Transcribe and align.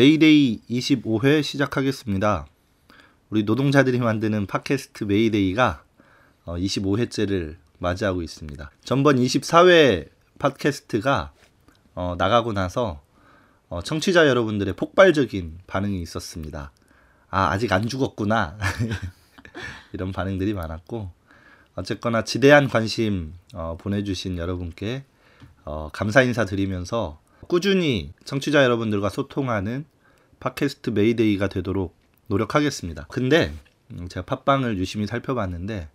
메이데이 0.00 0.62
25회 0.70 1.42
시작하겠습니다. 1.42 2.46
우리 3.28 3.42
노동자들이 3.42 3.98
만드는 3.98 4.46
팟캐스트 4.46 5.04
메이데이가 5.04 5.84
25회째를 6.46 7.56
어, 7.56 7.58
맞이하고 7.80 8.22
있습니다. 8.22 8.70
전번 8.82 9.16
24회 9.16 10.08
팟캐스트가 10.38 11.32
어, 11.94 12.14
나가고 12.16 12.54
나서 12.54 13.02
어, 13.68 13.82
청취자 13.82 14.26
여러분들의 14.26 14.74
폭발적인 14.74 15.58
반응이 15.66 16.00
있었습니다. 16.00 16.72
아, 17.28 17.50
아직 17.50 17.70
안 17.70 17.86
죽었구나. 17.86 18.56
이런 19.92 20.12
반응들이 20.12 20.54
많았고, 20.54 21.10
어쨌거나 21.74 22.24
지대한 22.24 22.68
관심 22.68 23.34
어, 23.52 23.76
보내주신 23.78 24.38
여러분께 24.38 25.04
어, 25.66 25.90
감사 25.92 26.22
인사 26.22 26.46
드리면서 26.46 27.19
꾸준히 27.50 28.12
청취자 28.24 28.62
여러분들과 28.62 29.08
소통하는 29.08 29.84
팟캐스트 30.38 30.90
메이데이가 30.90 31.48
되도록 31.48 31.96
노력하겠습니다. 32.28 33.06
근데 33.08 33.52
음, 33.90 34.06
제가 34.06 34.24
팟빵을 34.24 34.78
유심히 34.78 35.08
살펴봤는데 35.08 35.88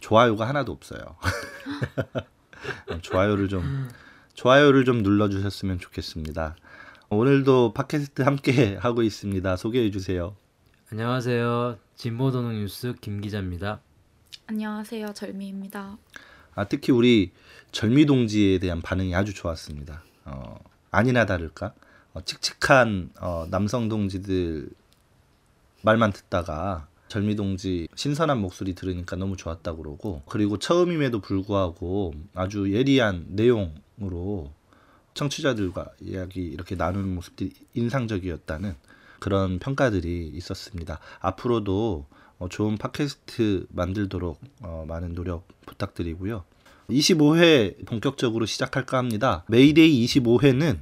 좋아요가 0.00 0.48
하나도 0.48 0.72
없어요. 0.72 1.00
좋아요를 3.02 3.50
좀 3.50 3.90
좋아요를 4.32 4.86
좀 4.86 5.02
눌러주셨으면 5.02 5.78
좋겠습니다. 5.78 6.56
오늘도 7.10 7.74
팟캐스트 7.74 8.22
함께 8.22 8.76
하고 8.80 9.02
있습니다. 9.02 9.56
소개해 9.56 9.90
주세요. 9.90 10.34
안녕하세요. 10.90 11.76
진보도농 11.96 12.54
뉴스 12.54 12.94
김 13.02 13.20
기자입니다. 13.20 13.82
안녕하세요. 14.46 15.12
절미입니다. 15.12 15.98
아, 16.54 16.64
특히 16.64 16.94
우리 16.94 17.32
절미 17.72 18.06
동지에 18.06 18.58
대한 18.58 18.80
반응이 18.80 19.14
아주 19.14 19.34
좋았습니다. 19.34 20.02
어, 20.24 20.56
아니나 20.94 21.26
다를까 21.26 21.74
어, 22.12 22.20
칙칙한 22.24 23.10
어, 23.20 23.46
남성 23.50 23.88
동지들 23.88 24.68
말만 25.82 26.12
듣다가 26.12 26.88
절미 27.08 27.36
동지 27.36 27.88
신선한 27.94 28.40
목소리 28.40 28.74
들으니까 28.74 29.16
너무 29.16 29.36
좋았다 29.36 29.74
그러고 29.74 30.22
그리고 30.26 30.58
처음임에도 30.58 31.20
불구하고 31.20 32.14
아주 32.34 32.72
예리한 32.72 33.26
내용으로 33.30 34.52
청취자들과 35.14 35.90
이야기 36.00 36.42
이렇게 36.42 36.74
나누는 36.74 37.14
모습들이 37.14 37.52
인상적이었다는 37.74 38.74
그런 39.20 39.58
평가들이 39.58 40.32
있었습니다. 40.34 40.98
앞으로도 41.20 42.06
어, 42.38 42.48
좋은 42.48 42.76
팟캐스트 42.76 43.66
만들도록 43.70 44.40
어, 44.62 44.84
많은 44.88 45.14
노력 45.14 45.46
부탁드리고요. 45.66 46.44
25회 46.90 47.86
본격적으로 47.86 48.46
시작할까 48.46 48.98
합니다. 48.98 49.44
메이데이 49.48 50.04
25회는 50.06 50.78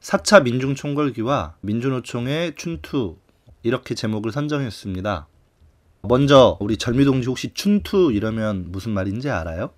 4차 0.00 0.42
민중총궐기와 0.42 1.56
민주노총의 1.60 2.54
춘투 2.56 3.16
이렇게 3.62 3.94
제목을 3.94 4.32
선정했습니다. 4.32 5.26
먼저 6.02 6.56
우리 6.60 6.76
절미동지 6.76 7.28
혹시 7.28 7.52
춘투 7.54 8.12
이러면 8.12 8.70
무슨 8.70 8.92
말인지 8.92 9.28
알아요? 9.30 9.70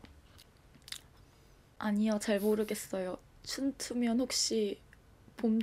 아니요, 1.79 2.19
잘 2.21 2.41
모르겠어요. 2.41 3.17
춘투면 3.43 4.21
혹시 4.21 4.79
봄 5.37 5.59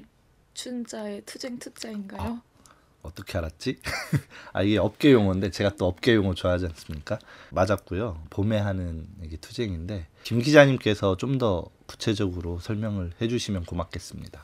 춘자의 0.55 1.21
투쟁 1.27 1.59
투자인가요? 1.59 2.41
아, 3.07 3.09
어떻게 3.09 3.37
알았지? 3.37 3.79
아 4.53 4.61
이게 4.63 4.77
업계 4.77 5.11
용어인데 5.11 5.51
제가 5.51 5.75
또 5.75 5.87
업계 5.87 6.13
용어 6.15 6.33
좋아하지 6.33 6.65
않습니까? 6.65 7.17
맞았고요. 7.51 8.23
봄에 8.29 8.57
하는 8.57 9.07
이게 9.23 9.37
투쟁인데 9.37 10.07
김 10.23 10.41
기자님께서 10.41 11.15
좀 11.17 11.37
더 11.37 11.69
구체적으로 11.85 12.57
설명을 12.57 13.11
해주시면 13.21 13.65
고맙겠습니다. 13.65 14.43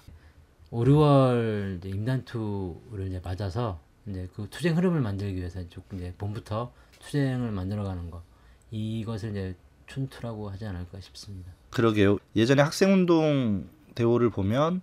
5, 0.70 0.84
6월 0.84 1.84
임단투를 1.84 3.08
이제 3.08 3.20
맞아서 3.24 3.80
이제 4.06 4.30
그 4.36 4.48
투쟁 4.52 4.78
흐름을 4.78 5.02
만들기 5.02 5.38
위해서 5.38 5.68
조금 5.70 5.98
이제 5.98 6.14
봄부터 6.18 6.72
투쟁을 7.00 7.52
만들어가는 7.52 8.12
거 8.12 8.22
이것을 8.70 9.32
이제 9.32 9.56
춘투라고 9.88 10.50
하지 10.52 10.66
않을까 10.66 11.00
싶습니다. 11.00 11.52
그러게요. 11.72 12.20
예전에 12.36 12.62
학생운동 12.62 13.68
대호를 13.96 14.30
보면 14.30 14.82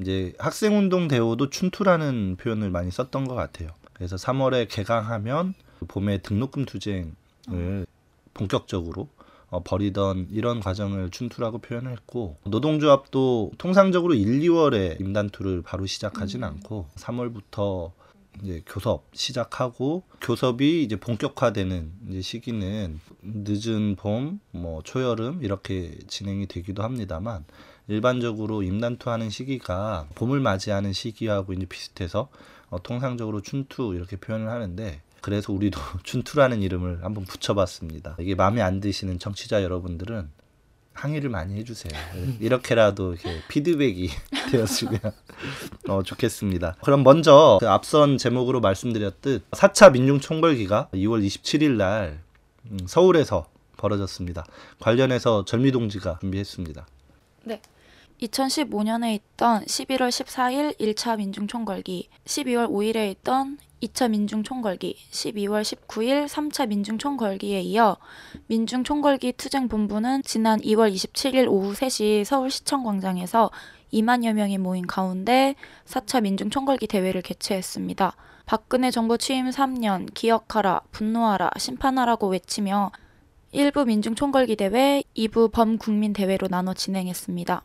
이제 0.00 0.32
학생운동 0.38 1.08
대호도 1.08 1.50
춘투라는 1.50 2.36
표현을 2.36 2.70
많이 2.70 2.90
썼던 2.90 3.26
것 3.26 3.34
같아요. 3.34 3.70
그래서 3.92 4.16
3월에 4.16 4.68
개강하면 4.68 5.54
봄에 5.88 6.18
등록금 6.18 6.64
투쟁을 6.64 7.86
본격적으로 8.34 9.08
어, 9.50 9.62
벌이던 9.62 10.28
이런 10.30 10.60
과정을 10.60 11.10
춘투라고 11.10 11.58
표현을 11.58 11.92
했고 11.92 12.36
노동조합도 12.44 13.52
통상적으로 13.56 14.14
1, 14.14 14.40
2월에 14.40 15.00
임단투를 15.00 15.62
바로 15.62 15.86
시작하진 15.86 16.42
음. 16.42 16.48
않고 16.48 16.86
3월부터 16.96 17.92
이제 18.42 18.62
교섭 18.66 19.06
시작하고 19.14 20.04
교섭이 20.20 20.82
이제 20.82 20.96
본격화되는 20.96 21.92
이제 22.10 22.20
시기는 22.20 23.00
늦은 23.22 23.96
봄, 23.96 24.40
뭐 24.50 24.82
초여름 24.82 25.42
이렇게 25.42 25.98
진행이 26.06 26.46
되기도 26.46 26.82
합니다만 26.82 27.44
일반적으로 27.88 28.62
임단투하는 28.62 29.30
시기가 29.30 30.06
봄을 30.14 30.40
맞이하는 30.40 30.92
시기하고 30.92 31.54
이제 31.54 31.66
비슷해서 31.66 32.28
어, 32.68 32.82
통상적으로 32.82 33.40
춘투 33.40 33.94
이렇게 33.94 34.16
표현을 34.16 34.48
하는데 34.48 35.00
그래서 35.20 35.52
우리도 35.52 35.80
춘투라는 36.04 36.62
이름을 36.62 37.02
한번 37.02 37.24
붙여봤습니다. 37.24 38.16
이게 38.20 38.34
마음에 38.34 38.60
안 38.62 38.80
드시는 38.80 39.18
청취자 39.18 39.62
여러분들은 39.62 40.30
항의를 40.92 41.30
많이 41.30 41.54
해주세요. 41.54 41.92
이렇게라도 42.40 43.12
이렇게 43.12 43.40
피드백이 43.48 44.10
되었으면 44.50 45.00
어, 45.88 46.02
좋겠습니다. 46.02 46.76
그럼 46.82 47.04
먼저 47.04 47.58
그 47.60 47.68
앞선 47.68 48.18
제목으로 48.18 48.60
말씀드렸듯 48.60 49.50
4차 49.52 49.92
민중총궐기가 49.92 50.88
2월 50.92 51.24
27일 51.24 51.76
날 51.76 52.20
음, 52.70 52.78
서울에서 52.86 53.48
벌어졌습니다. 53.76 54.44
관련해서 54.80 55.44
절미동지가 55.44 56.18
준비했습니다. 56.20 56.86
네. 57.44 57.62
2015년에 58.20 59.14
있던 59.14 59.64
11월 59.64 60.08
14일 60.08 60.76
1차 60.78 61.18
민중총궐기, 61.18 62.08
12월 62.24 62.68
5일에 62.68 63.10
있던 63.12 63.58
2차 63.80 64.10
민중총궐기, 64.10 64.96
12월 65.10 65.62
19일 65.62 66.26
3차 66.26 66.66
민중총궐기에 66.66 67.60
이어 67.60 67.96
민중총궐기 68.48 69.34
투쟁본부는 69.34 70.22
지난 70.24 70.60
2월 70.60 70.92
27일 70.92 71.48
오후 71.48 71.72
3시 71.74 72.24
서울시청 72.24 72.82
광장에서 72.82 73.50
2만여 73.92 74.32
명이 74.32 74.58
모인 74.58 74.86
가운데 74.86 75.54
4차 75.86 76.22
민중총궐기 76.22 76.88
대회를 76.88 77.22
개최했습니다. 77.22 78.16
박근혜 78.46 78.90
정부 78.90 79.16
취임 79.16 79.48
3년 79.48 80.12
기억하라, 80.12 80.80
분노하라, 80.90 81.50
심판하라고 81.56 82.28
외치며 82.28 82.90
1부 83.54 83.86
민중총궐기 83.86 84.56
대회, 84.56 85.02
2부 85.16 85.52
범국민 85.52 86.12
대회로 86.12 86.48
나눠 86.48 86.74
진행했습니다. 86.74 87.62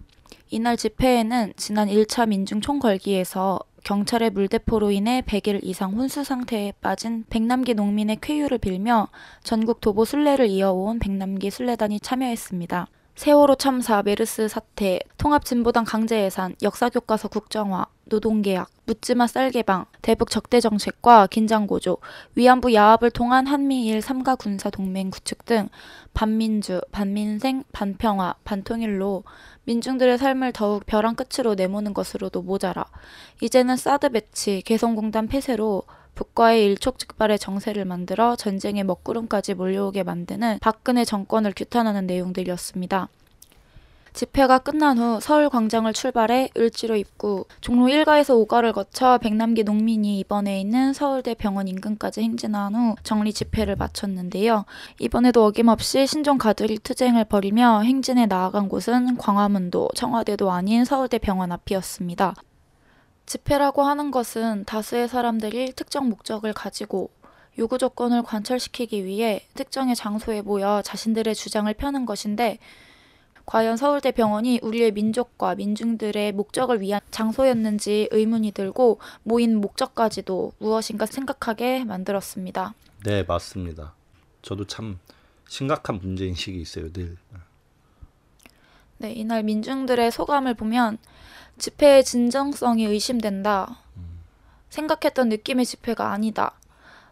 이날 0.53 0.77
집회에는 0.77 1.53
지난 1.57 1.87
1차 1.87 2.27
민중 2.27 2.61
총궐기에서 2.61 3.59
경찰의 3.83 4.29
물대포로 4.29 4.91
인해 4.91 5.23
100일 5.25 5.61
이상 5.63 5.93
혼수 5.93 6.23
상태에 6.23 6.73
빠진 6.79 7.25
백남기 7.31 7.73
농민의 7.73 8.19
쾌유를 8.21 8.59
빌며 8.59 9.07
전국 9.41 9.81
도보 9.81 10.05
순례를 10.05 10.45
이어온 10.45 10.99
백남기 10.99 11.49
순례단이 11.49 12.01
참여했습니다. 12.01 12.85
세월호 13.15 13.55
참사, 13.55 14.01
메르스 14.01 14.47
사태, 14.47 14.99
통합진보당 15.17 15.83
강제해산, 15.83 16.55
역사 16.63 16.89
교과서 16.89 17.27
국정화, 17.27 17.85
노동계약, 18.05 18.69
묻지마 18.85 19.27
쌀개방, 19.27 19.85
대북 20.01 20.31
적대 20.31 20.59
정책과 20.59 21.27
긴장 21.27 21.67
고조, 21.67 21.97
위안부 22.33 22.73
야합을 22.73 23.11
통한 23.11 23.45
한미일 23.45 24.01
삼가 24.01 24.35
군사 24.35 24.71
동맹 24.71 25.11
구축 25.11 25.45
등 25.45 25.69
반민주, 26.15 26.81
반민생, 26.91 27.63
반평화, 27.71 28.33
반통일로 28.43 29.23
민중들의 29.65 30.17
삶을 30.17 30.51
더욱 30.51 30.83
벼랑 30.87 31.15
끝으로 31.15 31.53
내모는 31.53 31.93
것으로도 31.93 32.41
모자라. 32.41 32.83
이제는 33.41 33.77
사드 33.77 34.09
배치, 34.09 34.63
개성공단 34.65 35.27
폐쇄로 35.27 35.83
북과의 36.15 36.65
일촉즉발의 36.65 37.39
정세를 37.39 37.85
만들어 37.85 38.35
전쟁의 38.35 38.83
먹구름까지 38.83 39.53
몰려오게 39.55 40.03
만드는 40.03 40.59
박근혜 40.61 41.05
정권을 41.05 41.53
규탄하는 41.55 42.07
내용들이었습니다. 42.07 43.09
집회가 44.13 44.59
끝난 44.59 44.99
후 44.99 45.19
서울 45.19 45.49
광장을 45.49 45.91
출발해 45.91 46.49
을지로 46.55 46.95
입구, 46.95 47.45
종로 47.61 47.87
1가에서 47.87 48.47
5가를 48.47 48.71
거쳐 48.71 49.17
백남기 49.17 49.63
농민이 49.63 50.19
입원해 50.19 50.61
있는 50.61 50.93
서울대 50.93 51.33
병원 51.33 51.67
인근까지 51.67 52.21
행진한 52.21 52.75
후 52.75 52.95
정리 53.01 53.33
집회를 53.33 53.75
마쳤는데요. 53.75 54.65
이번에도 54.99 55.45
어김없이 55.45 56.05
신종 56.05 56.37
가두리 56.37 56.77
투쟁을 56.77 57.25
벌이며 57.25 57.81
행진에 57.81 58.27
나아간 58.27 58.69
곳은 58.69 59.17
광화문도 59.17 59.89
청와대도 59.95 60.51
아닌 60.51 60.85
서울대 60.85 61.17
병원 61.17 61.51
앞이었습니다. 61.51 62.35
집회라고 63.25 63.83
하는 63.83 64.11
것은 64.11 64.65
다수의 64.65 65.07
사람들이 65.07 65.73
특정 65.73 66.09
목적을 66.09 66.53
가지고 66.53 67.09
요구 67.57 67.77
조건을 67.77 68.23
관철시키기 68.23 69.05
위해 69.05 69.45
특정의 69.53 69.95
장소에 69.95 70.41
모여 70.41 70.81
자신들의 70.83 71.35
주장을 71.35 71.71
펴는 71.73 72.05
것인데 72.05 72.59
과연 73.45 73.77
서울대 73.77 74.11
병원이 74.11 74.59
우리의 74.63 74.91
민족과 74.93 75.55
민중들의 75.55 76.31
목적을 76.31 76.81
위한 76.81 77.01
장소였는지 77.11 78.07
의문이 78.11 78.51
들고 78.51 78.99
모인 79.23 79.57
목적까지도 79.57 80.53
무엇인가 80.59 81.05
생각하게 81.05 81.83
만들었습니다. 81.83 82.73
네, 83.03 83.23
맞습니다. 83.23 83.93
저도 84.41 84.65
참 84.65 84.99
심각한 85.47 85.99
문제 85.99 86.25
인식이 86.25 86.59
있어요, 86.59 86.91
늘. 86.93 87.17
네, 88.97 89.11
이날 89.11 89.43
민중들의 89.43 90.11
소감을 90.11 90.53
보면 90.53 90.97
집회의 91.57 92.03
진정성이 92.03 92.85
의심된다. 92.85 93.77
생각했던 94.69 95.29
느낌의 95.29 95.65
집회가 95.65 96.11
아니다. 96.11 96.53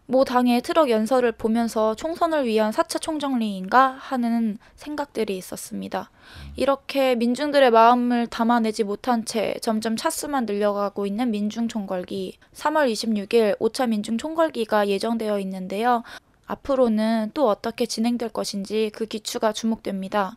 모 0.06 0.24
당의 0.24 0.60
트럭 0.62 0.90
연설을 0.90 1.32
보면서 1.32 1.94
총선을 1.94 2.44
위한 2.44 2.72
4차 2.72 3.00
총정리인가 3.00 3.96
하는 3.98 4.58
생각들이 4.74 5.36
있었습니다. 5.38 6.10
이렇게 6.56 7.14
민중들의 7.14 7.70
마음을 7.70 8.26
담아내지 8.26 8.82
못한 8.82 9.24
채 9.24 9.54
점점 9.62 9.96
차수만 9.96 10.44
늘려가고 10.44 11.06
있는 11.06 11.30
민중 11.30 11.68
총궐기. 11.68 12.38
3월 12.52 12.92
26일 12.92 13.58
5차 13.58 13.88
민중 13.88 14.18
총궐기가 14.18 14.88
예정되어 14.88 15.38
있는데요. 15.38 16.02
앞으로는 16.46 17.30
또 17.32 17.48
어떻게 17.48 17.86
진행될 17.86 18.30
것인지 18.30 18.90
그 18.92 19.06
기추가 19.06 19.52
주목됩니다. 19.52 20.36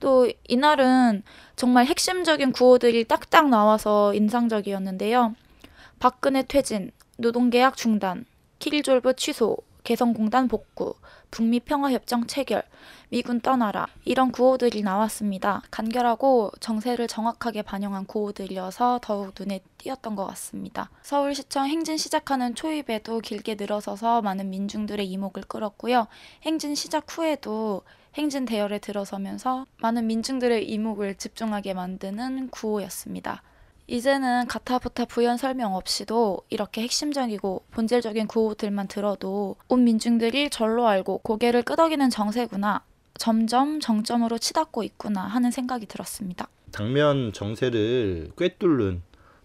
또 0.00 0.30
이날은 0.46 1.22
정말 1.56 1.86
핵심적인 1.86 2.52
구호들이 2.52 3.04
딱딱 3.04 3.48
나와서 3.48 4.14
인상적이었는데요. 4.14 5.34
박근혜 5.98 6.42
퇴진, 6.42 6.92
노동계약 7.16 7.76
중단, 7.76 8.24
킬졸브 8.58 9.16
취소, 9.16 9.56
개성공단 9.84 10.48
복구, 10.48 10.94
북미 11.30 11.60
평화협정 11.60 12.26
체결, 12.26 12.62
미군 13.08 13.40
떠나라 13.40 13.86
이런 14.04 14.32
구호들이 14.32 14.82
나왔습니다. 14.82 15.62
간결하고 15.70 16.52
정세를 16.60 17.08
정확하게 17.08 17.62
반영한 17.62 18.04
구호들이어서 18.04 19.00
더욱 19.02 19.32
눈에 19.38 19.60
띄었던 19.78 20.14
것 20.14 20.26
같습니다. 20.26 20.90
서울시청 21.02 21.66
행진 21.66 21.96
시작하는 21.96 22.54
초입에도 22.54 23.20
길게 23.20 23.54
늘어서서 23.54 24.20
많은 24.22 24.50
민중들의 24.50 25.06
이목을 25.06 25.44
끌었고요. 25.44 26.06
행진 26.42 26.74
시작 26.74 27.06
후에도 27.08 27.82
행진 28.18 28.44
대열에 28.44 28.80
들어서면서 28.80 29.64
많은 29.80 30.08
민중들의 30.08 30.68
이목을 30.68 31.14
집중하게 31.14 31.74
만드는 31.74 32.48
구호였습니다. 32.50 33.42
이제는 33.86 34.48
가타부타 34.48 35.04
부연 35.04 35.36
설명 35.36 35.74
없이도 35.74 36.42
이렇게 36.50 36.82
핵심적이고 36.82 37.62
본질적인 37.70 38.26
구호들만 38.26 38.88
들어도 38.88 39.56
온 39.68 39.84
민중들이 39.84 40.50
절로 40.50 40.88
알고 40.88 41.18
고개를 41.18 41.62
끄덕이는 41.62 42.10
정세구나. 42.10 42.82
점점 43.14 43.80
정점으로 43.80 44.38
치닫고 44.38 44.82
있구나 44.82 45.22
하는 45.22 45.50
생각이 45.50 45.86
들었습니다. 45.86 46.48
당면 46.72 47.32
정세를 47.32 48.32
꿰뚫는 48.36 49.02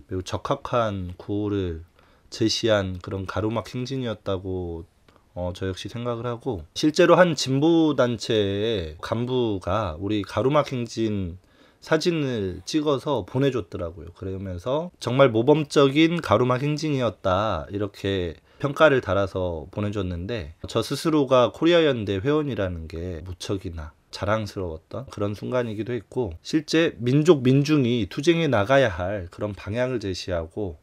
매우 0.08 0.24
적합한 0.24 1.14
구호를 1.18 1.84
제시한 2.30 3.00
그런 3.00 3.26
가로막 3.26 3.74
행진이었다고 3.74 4.86
어, 5.36 5.52
저 5.56 5.68
역시 5.68 5.90
생각을 5.90 6.26
하고 6.26 6.64
실제로 6.76 7.16
한 7.16 7.36
진보 7.36 7.96
단체의 7.96 8.98
간부가 9.02 9.98
우리 10.00 10.22
가로막 10.22 10.72
행진 10.72 11.38
사진을 11.82 12.62
찍어서 12.64 13.26
보내줬더라고요. 13.26 14.08
그러면서 14.16 14.90
정말 15.00 15.30
모범적인 15.30 16.22
가로막 16.22 16.62
행진이었다 16.62 17.68
이렇게 17.72 18.36
평가를 18.60 19.02
달아서 19.02 19.68
보내줬는데 19.72 20.56
저 20.70 20.82
스스로가 20.82 21.52
코리아 21.54 21.84
연대 21.86 22.16
회원이라는 22.16 22.88
게 22.88 23.22
무척이나 23.26 23.92
자랑스러웠던 24.12 25.08
그런 25.08 25.34
순간이기도 25.34 25.92
했고 25.92 26.34
실제 26.42 26.96
민족 27.00 27.44
민중이 27.44 28.08
투쟁에 28.10 28.48
나가야 28.48 28.88
할 28.88 29.28
그런 29.32 29.54
방향을 29.54 30.00
제시하고 30.00 30.78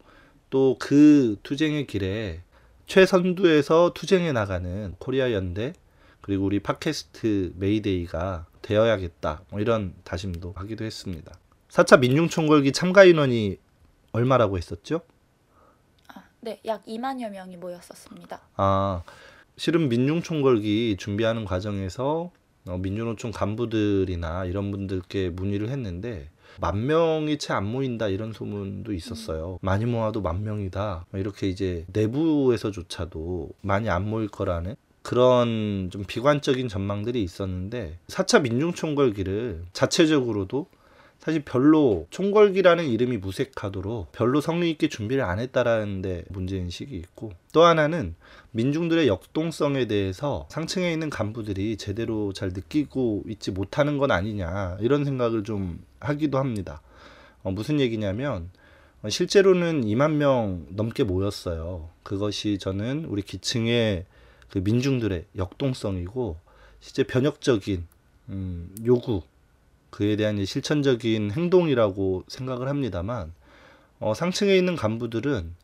또 0.50 0.76
그 0.78 1.36
투쟁의 1.42 1.86
길에 1.86 2.42
최선두에서 2.90 3.92
투쟁해 3.94 4.32
나가는 4.32 4.96
코리아 4.98 5.32
연대 5.32 5.74
그리고 6.20 6.44
우리 6.44 6.58
팟캐스트 6.58 7.52
메이데이가 7.54 8.46
되어야겠다 8.62 9.42
뭐 9.48 9.60
이런 9.60 9.94
다짐도 10.02 10.54
하기도 10.56 10.84
했습니다. 10.84 11.32
4차 11.68 12.00
민중총궐기 12.00 12.72
참가 12.72 13.04
인원이 13.04 13.58
얼마라고 14.10 14.58
했었죠? 14.58 15.02
아, 16.08 16.24
네, 16.40 16.60
약 16.66 16.84
2만여 16.84 17.30
명이 17.30 17.58
모였었습니다. 17.58 18.40
아 18.56 19.04
실은 19.56 19.88
민중총궐기 19.88 20.96
준비하는 20.98 21.44
과정에서 21.44 22.32
어, 22.66 22.76
민주노총 22.76 23.30
간부들이나 23.30 24.46
이런 24.46 24.72
분들께 24.72 25.30
문의를 25.30 25.68
했는데 25.68 26.28
만 26.58 26.86
명이 26.86 27.38
채 27.38 27.52
안 27.52 27.66
모인다 27.66 28.08
이런 28.08 28.32
소문도 28.32 28.92
있었어요. 28.92 29.58
많이 29.62 29.84
모아도 29.86 30.20
만 30.22 30.42
명이다. 30.42 31.06
뭐 31.10 31.20
이렇게 31.20 31.48
이제 31.48 31.84
내부에서조차도 31.92 33.50
많이 33.62 33.88
안 33.90 34.08
모일 34.08 34.28
거라는 34.28 34.76
그런 35.02 35.88
좀 35.90 36.04
비관적인 36.06 36.68
전망들이 36.68 37.22
있었는데 37.22 37.98
4차 38.08 38.42
민중총궐기를 38.42 39.64
자체적으로도 39.72 40.66
사실 41.20 41.42
별로 41.44 42.06
총궐기라는 42.08 42.86
이름이 42.86 43.18
무색하도록 43.18 44.10
별로 44.10 44.40
성의 44.40 44.70
있게 44.70 44.88
준비를 44.88 45.22
안 45.22 45.38
했다라는 45.38 46.00
데 46.00 46.24
문제인식이 46.30 46.96
있고 46.96 47.32
또 47.52 47.62
하나는 47.62 48.14
민중들의 48.52 49.06
역동성에 49.06 49.86
대해서 49.86 50.46
상층에 50.50 50.90
있는 50.90 51.10
간부들이 51.10 51.76
제대로 51.76 52.32
잘 52.32 52.48
느끼고 52.48 53.24
있지 53.28 53.50
못하는 53.50 53.98
건 53.98 54.10
아니냐 54.10 54.78
이런 54.80 55.04
생각을 55.04 55.44
좀 55.44 55.84
하기도 56.00 56.38
합니다. 56.38 56.80
어, 57.42 57.50
무슨 57.50 57.80
얘기냐면 57.80 58.48
어, 59.02 59.10
실제로는 59.10 59.84
2만 59.84 60.12
명 60.12 60.64
넘게 60.70 61.04
모였어요. 61.04 61.90
그것이 62.02 62.56
저는 62.56 63.04
우리 63.04 63.20
기층의 63.20 64.06
그 64.48 64.58
민중들의 64.58 65.26
역동성이고 65.36 66.38
실제 66.80 67.02
변혁적인 67.02 67.86
음, 68.30 68.74
요구 68.86 69.22
그에 69.90 70.16
대한 70.16 70.44
실천적인 70.44 71.32
행동이라고 71.32 72.24
생각을 72.28 72.68
합니다만 72.68 73.32
어, 73.98 74.14
상층에 74.14 74.56
있는 74.56 74.76
간부들은 74.76 75.54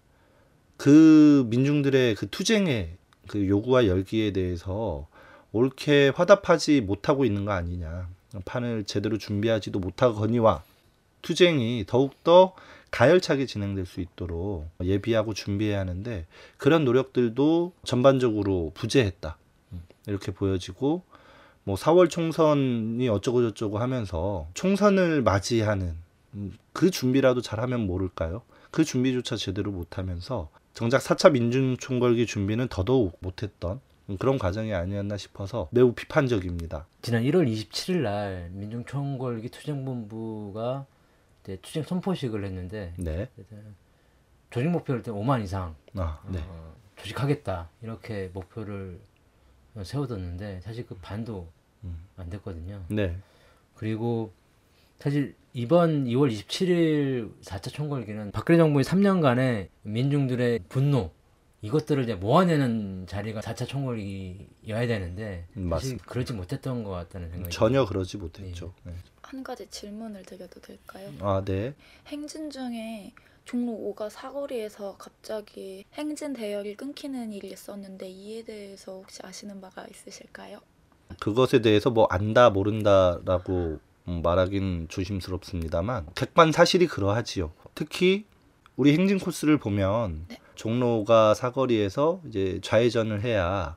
그 0.77 1.47
민중들의 1.49 2.15
그 2.17 2.29
투쟁의 2.29 2.97
그 3.29 3.49
요구와 3.49 3.87
열기에 3.87 4.33
대해서 4.33 5.09
옳게 5.53 6.11
화답하지 6.15 6.83
못하고 6.83 7.25
있는 7.25 7.45
거 7.45 7.53
아니냐 7.53 8.09
판을 8.45 8.85
제대로 8.85 9.17
준비하지도 9.17 9.79
못하거니와 9.79 10.63
투쟁이 11.23 11.85
더욱더 11.87 12.55
가열차게 12.91 13.47
진행될 13.47 13.85
수 13.85 14.01
있도록 14.01 14.69
예비하고 14.83 15.35
준비해야 15.35 15.81
하는데 15.81 16.27
그런 16.57 16.85
노력들도 16.85 17.73
전반적으로 17.85 18.71
부재했다. 18.75 19.37
이렇게 20.07 20.33
보여지고 20.33 21.03
뭐 21.67 21.75
4월 21.75 22.09
총선이 22.09 23.09
어쩌고 23.09 23.43
저쩌고 23.43 23.79
하면서 23.79 24.47
총선을 24.55 25.23
맞이하는 25.23 25.97
음, 26.35 26.57
그 26.73 26.93
준비라도 26.93 27.41
잘하면 27.41 27.89
모를까요? 27.89 28.43
그 28.71 28.85
준비조차 28.85 29.35
제대로 29.35 29.73
못하면서 29.73 30.49
정작 30.75 30.99
4차 30.99 31.33
민중총궐기 31.33 32.27
준비는 32.27 32.69
더더욱 32.69 33.19
못했던 33.21 33.81
그런 34.21 34.39
과정이 34.39 34.75
아니었나 34.75 35.17
싶어서 35.17 35.69
매우 35.73 35.93
비판적입니다. 35.93 36.87
지난 37.03 37.25
1월 37.25 37.53
27일 37.53 37.97
날 37.97 38.49
민중총궐기 38.53 39.49
투쟁본부가 39.49 40.87
투쟁 41.63 41.83
선포식을 41.83 42.45
했는데 42.45 42.95
네. 42.97 43.29
조직 44.51 44.69
목표를 44.69 45.03
때 45.03 45.11
5만 45.11 45.43
이상 45.43 45.75
아, 45.97 46.21
네. 46.29 46.39
어, 46.47 46.77
조직하겠다 46.95 47.71
이렇게 47.83 48.31
목표를 48.33 49.01
세워뒀는데 49.83 50.61
사실 50.61 50.87
그 50.87 50.95
반도 50.95 51.49
음. 51.51 51.56
안 52.17 52.31
됐거든요. 52.31 52.85
네. 52.89 53.17
그리고 53.75 54.33
사실 54.99 55.35
이번 55.53 56.05
2월 56.07 56.31
27일 56.31 57.41
4차 57.43 57.73
총궐기는 57.73 58.31
박근혜 58.33 58.59
정부의 58.59 58.85
3년간의 58.85 59.69
민중들의 59.83 60.61
분노 60.69 61.11
이것들을 61.63 62.05
이제 62.05 62.15
모아내는 62.15 63.07
자리가 63.07 63.41
4차 63.41 63.67
총궐기여야 63.67 64.87
되는데 64.87 65.47
음, 65.57 65.71
사실. 65.71 65.99
그러지 65.99 66.33
못했던 66.35 66.85
것 66.85 66.91
같다는 66.91 67.31
생각이 67.31 67.53
전혀 67.55 67.85
그러지 67.87 68.19
못했죠. 68.19 68.73
네. 68.85 68.93
한 69.23 69.43
가지 69.43 69.67
질문을 69.69 70.23
드려도 70.25 70.61
될까요? 70.61 71.11
아, 71.21 71.43
네. 71.45 71.75
행진 72.07 72.51
중에 72.51 73.13
종로 73.45 73.73
5가 73.95 74.11
사거리에서 74.11 74.97
갑자기 74.99 75.85
행진 75.95 76.33
대열이 76.33 76.77
끊기는 76.77 77.33
일이 77.33 77.49
있었는데 77.49 78.09
이에 78.09 78.45
대해서 78.45 78.93
혹시 78.93 79.21
아시는 79.25 79.61
바가 79.61 79.87
있으실까요? 79.91 80.61
그것에 81.21 81.61
대해서 81.63 81.91
뭐 81.91 82.07
안다 82.11 82.51
모른다라고 82.51 83.79
음, 84.09 84.23
말하긴 84.23 84.87
조심스럽습니다만 84.89 86.07
객관 86.15 86.53
사실이 86.53 86.87
그러하지요. 86.87 87.53
특히 87.75 88.25
우리 88.77 88.93
행진 88.93 89.19
코스를 89.19 89.59
보면 89.59 90.27
네. 90.29 90.39
종로가 90.55 91.35
사거리에서 91.35 92.21
이제 92.29 92.61
좌회전을 92.63 93.23
해야 93.23 93.77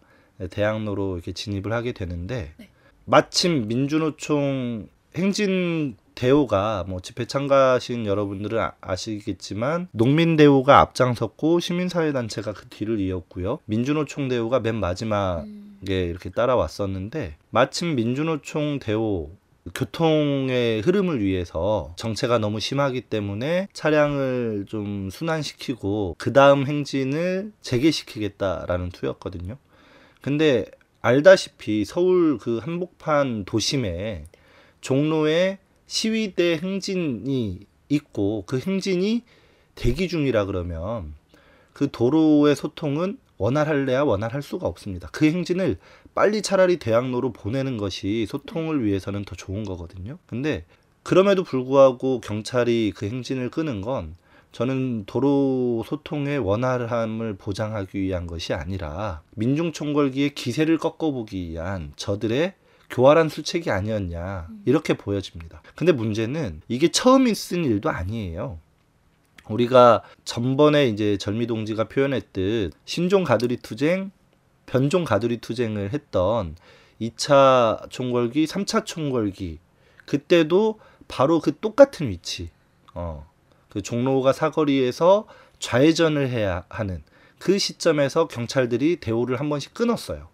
대학로로 0.50 1.15
이렇게 1.15 1.31
진입을 1.31 1.71
하게 1.74 1.91
되는데 1.93 2.53
네. 2.57 2.69
마침 3.05 3.67
민주노총 3.67 4.88
행진 5.15 5.98
대우가 6.15 6.86
뭐 6.88 7.00
집회 7.00 7.25
참가하신 7.25 8.05
여러분들은 8.05 8.59
아- 8.59 8.74
아시겠지만 8.81 9.88
농민 9.91 10.36
대우가 10.36 10.79
앞장섰고 10.81 11.59
시민사회 11.59 12.12
단체가 12.12 12.53
그 12.53 12.67
뒤를 12.67 13.00
이었고요. 13.00 13.59
민주노총 13.65 14.27
대우가 14.27 14.59
맨 14.59 14.75
마지막에 14.75 15.43
음. 15.48 15.68
이렇게 15.88 16.29
따라왔었는데 16.29 17.36
마침 17.50 17.95
민주노총 17.95 18.79
대우 18.79 19.29
교통의 19.74 20.81
흐름을 20.81 21.21
위해서 21.21 21.93
정체가 21.98 22.39
너무 22.39 22.59
심하기 22.59 23.01
때문에 23.01 23.67
차량을 23.74 24.65
좀 24.67 25.09
순환시키고 25.12 26.15
그 26.17 26.33
다음 26.33 26.65
행진을 26.65 27.51
재개시키겠다라는 27.62 28.89
투였거든요. 28.89 29.57
근데 30.21 30.65
알다시피 31.01 31.86
서울 31.86 32.38
그 32.38 32.57
한복판 32.57 33.45
도심에 33.45 34.25
종로에 34.81 35.59
시위대 35.88 36.57
행진이 36.62 37.59
있고 37.89 38.43
그 38.45 38.59
행진이 38.59 39.24
대기 39.75 40.07
중이라 40.07 40.45
그러면 40.45 41.13
그 41.74 41.89
도로의 41.89 42.55
소통은 42.55 43.17
원활할래야 43.39 44.03
원활할 44.03 44.43
수가 44.43 44.67
없습니다. 44.67 45.10
그 45.12 45.25
행진을 45.25 45.77
빨리 46.13 46.41
차라리 46.41 46.77
대학로로 46.77 47.34
보내는 47.34 47.77
것이 47.77 48.27
소통을 48.27 48.84
위해서는 48.84 49.25
더 49.25 49.36
좋은 49.36 49.63
거거든요. 49.63 50.19
근데 50.27 50.65
그럼에도 51.03 51.43
불구하고 51.43 52.22
경찰이 52.22 52.93
그 52.96 53.08
행진을 53.08 53.50
끄는 53.50 53.81
건 53.81 54.15
저는 54.51 55.05
도로 55.05 55.84
소통의 55.88 56.39
원활함을 56.39 57.38
보장하기 57.38 58.00
위한 58.00 58.27
것이 58.27 58.53
아니라 58.53 59.22
민중 59.36 59.72
총궐기의 59.72 60.36
기세를 60.36 60.77
꺾어보기 60.77 61.50
위한 61.50 61.93
저들의 61.96 62.53
교활한 62.89 63.29
수책이 63.29 63.69
아니었냐 63.72 64.48
이렇게 64.65 64.96
보여집니다. 64.96 65.62
근데 65.75 65.91
문제는 65.91 66.62
이게 66.67 66.89
처음 66.89 67.27
있은 67.27 67.63
일도 67.63 67.89
아니에요. 67.89 68.60
우리가 69.50 70.03
전번에 70.25 70.88
이제 70.88 71.18
절미 71.18 71.48
동지가 71.48 71.86
표현했듯 71.86 72.74
신종 72.86 73.24
가두리 73.24 73.58
투쟁, 73.58 74.12
변종 74.65 75.03
가두리 75.03 75.38
투쟁을 75.38 75.91
했던 75.91 76.56
2차 77.01 77.89
총궐기, 77.89 78.46
3차 78.46 78.86
총궐기 78.86 79.60
그때도 80.06 80.79
바로 81.08 81.39
그 81.39 81.58
똑같은 81.58 82.10
위치, 82.10 82.50
어, 82.94 83.27
그 83.70 83.82
종로가 83.82 84.34
사거리에서 84.34 85.27
좌회전을 85.58 86.29
해야 86.29 86.63
하는 86.70 87.03
그 87.39 87.58
시점에서 87.58 88.27
경찰들이 88.27 88.98
대우를 88.98 89.39
한 89.39 89.50
번씩 89.50 89.74
끊었어요. 89.74 90.27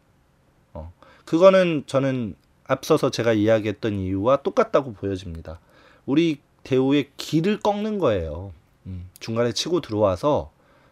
어, 0.73 0.91
그거는 1.23 1.83
저는 1.85 2.35
앞서서 2.67 3.11
제가 3.11 3.33
이야기했던 3.33 3.99
이유와 3.99 4.37
똑같다고 4.37 4.93
보여집니다. 4.93 5.59
우리 6.05 6.39
대우의 6.63 7.11
길을 7.17 7.59
꺾는 7.59 7.99
거예요. 7.99 8.51
음, 8.87 9.09
중간에 9.19 9.51
치고 9.51 9.81
들어와서 9.81 10.51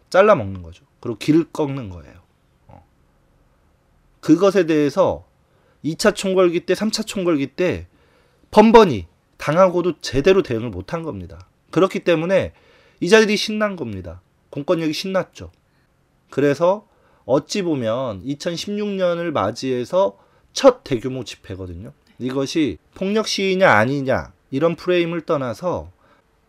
잘라 0.10 0.36
먹는 0.36 0.62
거죠. 0.62 0.84
그리고 1.00 1.18
길을 1.18 1.46
꺾는 1.52 1.90
거예요. 1.90 2.16
어. 2.68 2.86
그것에 4.20 4.66
대해서 4.66 5.26
2차 5.84 6.16
총궐기 6.16 6.62
때, 6.62 6.74
3차 6.74 7.06
총궐기 7.06 7.48
때 7.48 7.88
번번이 8.52 9.08
당하고도 9.38 10.00
제대로 10.00 10.42
대응을 10.44 10.70
못한 10.70 11.04
겁니다. 11.04 11.48
그렇기 11.72 12.00
때문에 12.00 12.54
이 13.00 13.10
자들이 13.10 13.36
신난 13.36 13.76
겁니다. 13.76 14.22
공권력이 14.52 14.94
신났죠. 14.94 15.52
그래서 16.30 16.88
어찌 17.26 17.62
보면 17.64 18.24
2016년을 18.24 19.32
맞이해서 19.32 20.18
첫 20.54 20.84
대규모 20.84 21.24
집회거든요. 21.24 21.92
이것이 22.20 22.78
폭력 22.94 23.28
시위냐 23.28 23.70
아니냐 23.70 24.32
이런 24.52 24.76
프레임을 24.76 25.22
떠나서 25.22 25.92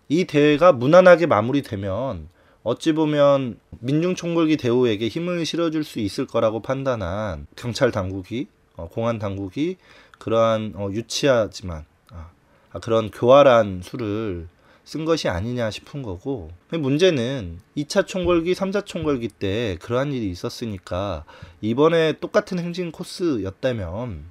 이 0.08 0.25
대회가 0.25 0.73
무난하게 0.73 1.26
마무리되면 1.26 2.28
어찌 2.62 2.92
보면 2.92 3.58
민중총궐기 3.80 4.56
대우에게 4.56 5.08
힘을 5.08 5.44
실어줄 5.44 5.84
수 5.84 6.00
있을 6.00 6.26
거라고 6.26 6.61
판단한 6.61 7.46
경찰 7.56 7.90
당국이 7.90 8.46
어, 8.76 8.88
공안 8.88 9.18
당국이 9.18 9.76
그러한 10.18 10.73
어, 10.76 10.88
유치하지만 10.90 11.84
아, 12.11 12.30
아, 12.73 12.78
그런 12.80 13.11
교활한 13.11 13.82
수를 13.82 14.49
쓴 14.84 15.04
것이 15.04 15.28
아니냐 15.28 15.70
싶은 15.70 16.02
거고 16.02 16.50
문제는 16.70 17.61
2차 17.76 18.06
총궐기, 18.06 18.52
3차 18.54 18.84
총궐기 18.84 19.28
때 19.28 19.78
그러한 19.80 20.12
일이 20.12 20.30
있었으니까 20.30 21.25
이번에 21.62 22.14
똑같은 22.20 22.58
행진 22.58 22.92
코스였다면 22.92 24.25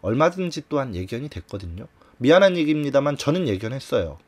얼마든지 0.00 0.62
또한 0.68 0.94
예견이 0.94 1.28
됐거든요. 1.28 1.86
미안한 2.18 2.56
얘기입니다만 2.56 3.16
저는 3.16 3.46
예견했어요. 3.48 4.18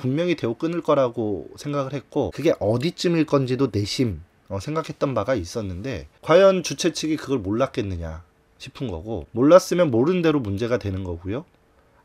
어. 0.00 0.02
분명히 0.02 0.34
대우 0.34 0.54
끊을 0.54 0.80
거라고 0.82 1.48
생각을 1.56 1.92
했고 1.92 2.30
그게 2.32 2.54
어디쯤일 2.58 3.26
건지도 3.26 3.68
내심 3.72 4.22
어, 4.48 4.58
생각했던 4.58 5.14
바가 5.14 5.34
있었는데 5.34 6.08
과연 6.22 6.62
주최 6.62 6.92
측이 6.92 7.16
그걸 7.16 7.38
몰랐겠느냐 7.38 8.24
싶은 8.58 8.88
거고 8.88 9.26
몰랐으면 9.32 9.90
모르는 9.90 10.22
대로 10.22 10.40
문제가 10.40 10.78
되는 10.78 11.04
거고요. 11.04 11.44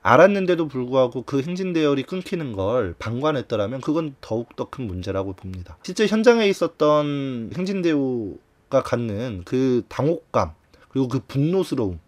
알았는데도 0.02 0.68
불구하고 0.68 1.24
그 1.24 1.42
행진 1.42 1.74
대열이 1.74 2.04
끊기는 2.04 2.54
걸 2.54 2.94
방관했더라면 3.00 3.82
그건 3.82 4.16
더욱더 4.22 4.70
큰 4.70 4.86
문제라고 4.86 5.34
봅니다. 5.34 5.78
실제 5.82 6.06
현장에 6.06 6.48
있었던 6.48 7.52
행진 7.58 7.82
대우가 7.82 8.84
갖는 8.84 9.42
그 9.46 9.84
당혹감 9.90 10.54
그리고 10.90 11.08
그 11.08 11.22
분노스러움 11.28 12.00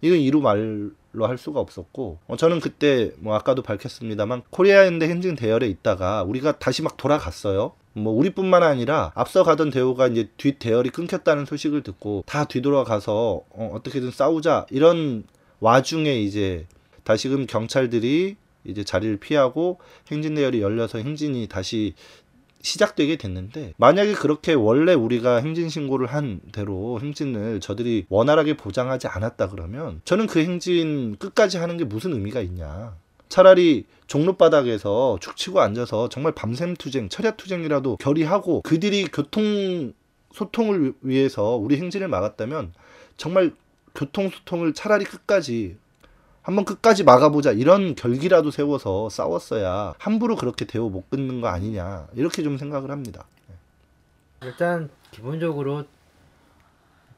이건 0.00 0.18
이루 0.18 0.40
말로 0.40 0.90
할 1.22 1.38
수가 1.38 1.60
없었고 1.60 2.18
어, 2.26 2.36
저는 2.36 2.60
그때 2.60 3.12
뭐 3.18 3.34
아까도 3.34 3.62
밝혔습니다만 3.62 4.42
코리아연대 4.50 5.08
행진 5.08 5.36
대열에 5.36 5.68
있다가 5.68 6.22
우리가 6.24 6.58
다시 6.58 6.82
막 6.82 6.96
돌아갔어요. 6.96 7.72
뭐 7.92 8.12
우리뿐만 8.12 8.64
아니라 8.64 9.12
앞서 9.14 9.44
가던 9.44 9.70
대우가 9.70 10.08
이제 10.08 10.28
뒷 10.36 10.58
대열이 10.58 10.90
끊겼다는 10.90 11.44
소식을 11.44 11.82
듣고 11.82 12.24
다 12.26 12.44
뒤돌아가서 12.44 13.42
어, 13.48 13.70
어떻게든 13.72 14.10
싸우자 14.10 14.66
이런 14.70 15.24
와중에 15.60 16.20
이제 16.20 16.66
다시금 17.04 17.46
경찰들이 17.46 18.36
이제 18.64 18.82
자리를 18.82 19.18
피하고 19.18 19.78
행진 20.10 20.34
대열이 20.34 20.60
열려서 20.60 20.98
행진이 20.98 21.46
다시 21.48 21.94
시작되게 22.64 23.16
됐는데 23.16 23.74
만약에 23.76 24.14
그렇게 24.14 24.54
원래 24.54 24.94
우리가 24.94 25.36
행진 25.36 25.68
신고를 25.68 26.08
한 26.08 26.40
대로 26.50 26.98
행진을 27.00 27.60
저들이 27.60 28.06
원활하게 28.08 28.56
보장하지 28.56 29.06
않았다 29.06 29.50
그러면 29.50 30.00
저는 30.04 30.26
그 30.26 30.40
행진 30.40 31.16
끝까지 31.16 31.58
하는 31.58 31.76
게 31.76 31.84
무슨 31.84 32.14
의미가 32.14 32.40
있냐. 32.40 32.96
차라리 33.28 33.84
종로바닥에서 34.06 35.18
죽치고 35.20 35.60
앉아서 35.60 36.08
정말 36.08 36.32
밤샘 36.32 36.76
투쟁 36.76 37.08
철야 37.08 37.32
투쟁이라도 37.32 37.96
결의하고 37.96 38.62
그들이 38.62 39.08
교통 39.12 39.92
소통을 40.32 40.94
위해서 41.02 41.56
우리 41.56 41.76
행진을 41.76 42.08
막았다면 42.08 42.72
정말 43.16 43.52
교통 43.94 44.30
소통을 44.30 44.72
차라리 44.72 45.04
끝까지 45.04 45.76
한번 46.44 46.66
끝까지 46.66 47.04
막아보자 47.04 47.52
이런 47.52 47.94
결기라도 47.94 48.50
세워서 48.50 49.08
싸웠어야 49.08 49.94
함부로 49.98 50.36
그렇게 50.36 50.66
대우 50.66 50.90
못 50.90 51.08
끊는 51.08 51.40
거 51.40 51.48
아니냐 51.48 52.06
이렇게 52.14 52.42
좀 52.42 52.58
생각을 52.58 52.90
합니다. 52.90 53.24
일단 54.42 54.90
기본적으로 55.10 55.84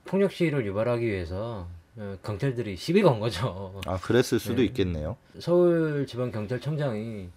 폭력 0.04 0.30
시위를 0.30 0.64
유발하기 0.64 1.04
위해서 1.04 1.66
어, 1.96 2.16
경찰들이 2.22 2.76
시비 2.76 3.02
건 3.02 3.18
거죠. 3.18 3.80
아 3.84 3.98
그랬을 3.98 4.38
수도 4.38 4.56
네. 4.56 4.64
있겠네요. 4.66 5.16
서울 5.40 6.06
지방 6.06 6.30
경찰청장이 6.30 7.28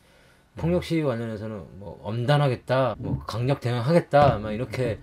폭력 0.58 0.84
시위 0.84 1.02
관련해서는 1.02 1.64
뭐 1.80 2.00
엄단하겠다, 2.04 2.98
뭐 3.00 3.24
강력 3.26 3.62
대응하겠다, 3.62 4.38
막 4.38 4.52
이렇게 4.52 5.00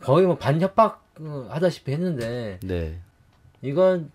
거의 0.00 0.24
뭐 0.24 0.38
반협박 0.38 1.04
어, 1.20 1.48
하다시피 1.50 1.92
했는데 1.92 2.58
네, 2.62 2.98
이건 3.60 4.10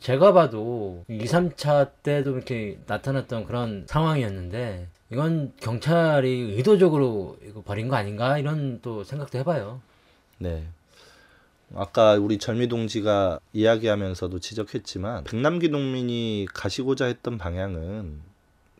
제가 0.00 0.32
봐도 0.32 1.04
2, 1.08 1.24
3차 1.24 1.90
때도 2.02 2.32
이렇게 2.36 2.78
나타났던 2.86 3.46
그런 3.46 3.84
상황이었는데 3.86 4.88
이건 5.10 5.52
경찰이 5.60 6.54
의도적으로 6.56 7.38
이거 7.46 7.62
벌인 7.62 7.88
거 7.88 7.96
아닌가 7.96 8.38
이런 8.38 8.80
또 8.82 9.04
생각도 9.04 9.38
해봐요. 9.38 9.80
네. 10.38 10.66
아까 11.74 12.14
우리 12.14 12.38
절미 12.38 12.68
동지가 12.68 13.40
이야기하면서도 13.52 14.38
지적했지만 14.40 15.24
백남기 15.24 15.68
농민이 15.68 16.46
가시고자 16.52 17.06
했던 17.06 17.36
방향은 17.38 18.20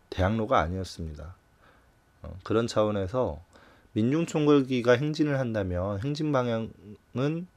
대학로가 0.09 0.59
아니었습니다. 0.59 1.35
어, 2.23 2.37
그런 2.43 2.67
차원에서 2.67 3.39
민중총궐기가 3.93 4.93
행진을 4.93 5.39
한다면 5.39 5.99
행진 6.03 6.31
방향은 6.31 7.47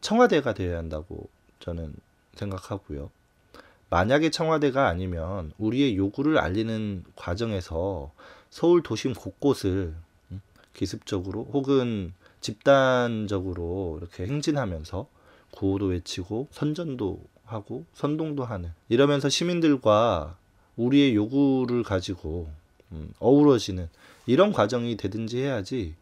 청와대가 0.00 0.54
되어야 0.54 0.78
한다고 0.78 1.28
저는 1.60 1.94
생각하고요. 2.38 3.10
만약에 3.90 4.30
청와대가 4.30 4.88
아니면 4.88 5.52
우리의 5.58 5.96
요구를 5.96 6.38
알리는 6.38 7.04
과정에서 7.16 8.10
서울 8.50 8.82
도심 8.82 9.14
곳곳을 9.14 9.94
음, 10.30 10.40
기습적으로 10.74 11.48
혹은 11.52 12.12
집단적으로 12.40 13.98
이렇게 14.00 14.26
행진하면서 14.26 15.06
구호도 15.50 15.86
외치고 15.86 16.48
선전도 16.50 17.20
하고 17.44 17.84
선동도 17.94 18.44
하는 18.44 18.72
이러면서 18.88 19.28
시민들과 19.28 20.36
우리의 20.76 21.14
요구를 21.14 21.82
가지고 21.82 22.50
음, 22.92 23.12
어우러지는 23.18 23.88
이런 24.26 24.52
과정이 24.52 24.96
되든지 24.96 25.38
해야지 25.38 25.94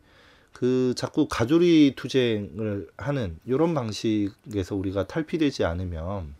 그 0.56 0.94
자꾸 0.96 1.28
가조리 1.28 1.92
투쟁을 1.96 2.88
하는 2.96 3.38
이런 3.44 3.74
방식에서 3.74 4.74
우리가 4.74 5.06
탈피되지 5.06 5.66
않으면 5.66 6.34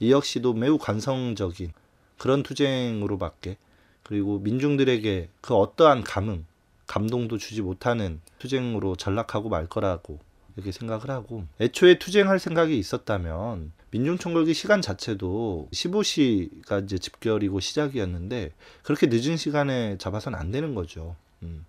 이 0.00 0.10
역시도 0.10 0.54
매우 0.54 0.78
관성적인 0.78 1.74
그런 2.16 2.42
투쟁으로밖에 2.42 3.58
그리고 4.04 4.38
민중들에게 4.38 5.28
그 5.42 5.54
어떠한 5.54 6.04
감흥, 6.04 6.46
감동도 6.86 7.36
주지 7.36 7.60
못하는 7.60 8.22
투쟁으로 8.38 8.96
전락하고 8.96 9.50
말 9.50 9.66
거라고 9.66 10.18
이렇게 10.56 10.72
생각을 10.72 11.10
하고 11.10 11.44
애초에 11.60 11.98
투쟁할 11.98 12.38
생각이 12.38 12.78
있었다면 12.78 13.72
민중총궐기 13.90 14.54
시간 14.54 14.80
자체도 14.80 15.68
15시가 15.72 16.84
이제 16.84 16.96
집결이고 16.96 17.60
시작이었는데 17.60 18.50
그렇게 18.82 19.08
늦은 19.08 19.36
시간에 19.36 19.98
잡아서는 19.98 20.38
안 20.38 20.52
되는 20.52 20.74
거죠. 20.74 21.16
음. 21.42 21.66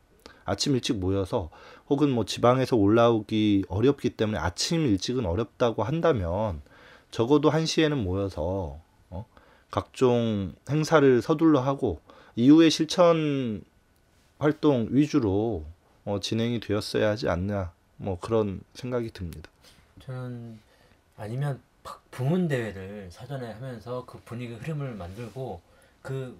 아침 0.49 0.73
일찍 0.73 0.97
모여서 0.97 1.49
혹은 1.89 2.09
뭐 2.09 2.25
지방에서 2.25 2.75
올라오기 2.75 3.65
어렵기 3.69 4.11
때문에 4.11 4.39
아침 4.39 4.85
일찍은 4.85 5.25
어렵다고 5.25 5.83
한다면 5.83 6.61
적어도 7.11 7.49
1시에는 7.49 7.95
모여서 7.95 8.79
어? 9.09 9.25
각종 9.71 10.53
행사를 10.69 11.21
서둘러 11.21 11.61
하고 11.61 12.01
이후에 12.35 12.69
실천 12.69 13.63
활동 14.39 14.87
위주로 14.91 15.65
어, 16.05 16.19
진행이 16.19 16.59
되었어야 16.59 17.09
하지 17.09 17.29
않나 17.29 17.73
뭐 17.97 18.17
그런 18.19 18.61
생각이 18.73 19.11
듭니다. 19.11 19.49
저는 19.99 20.59
아니면 21.17 21.61
부문 22.11 22.47
대회를 22.47 23.09
사전에 23.11 23.51
하면서 23.51 24.05
그 24.05 24.19
분위기 24.25 24.53
흐름을 24.53 24.95
만들고 24.95 25.61
그 26.01 26.37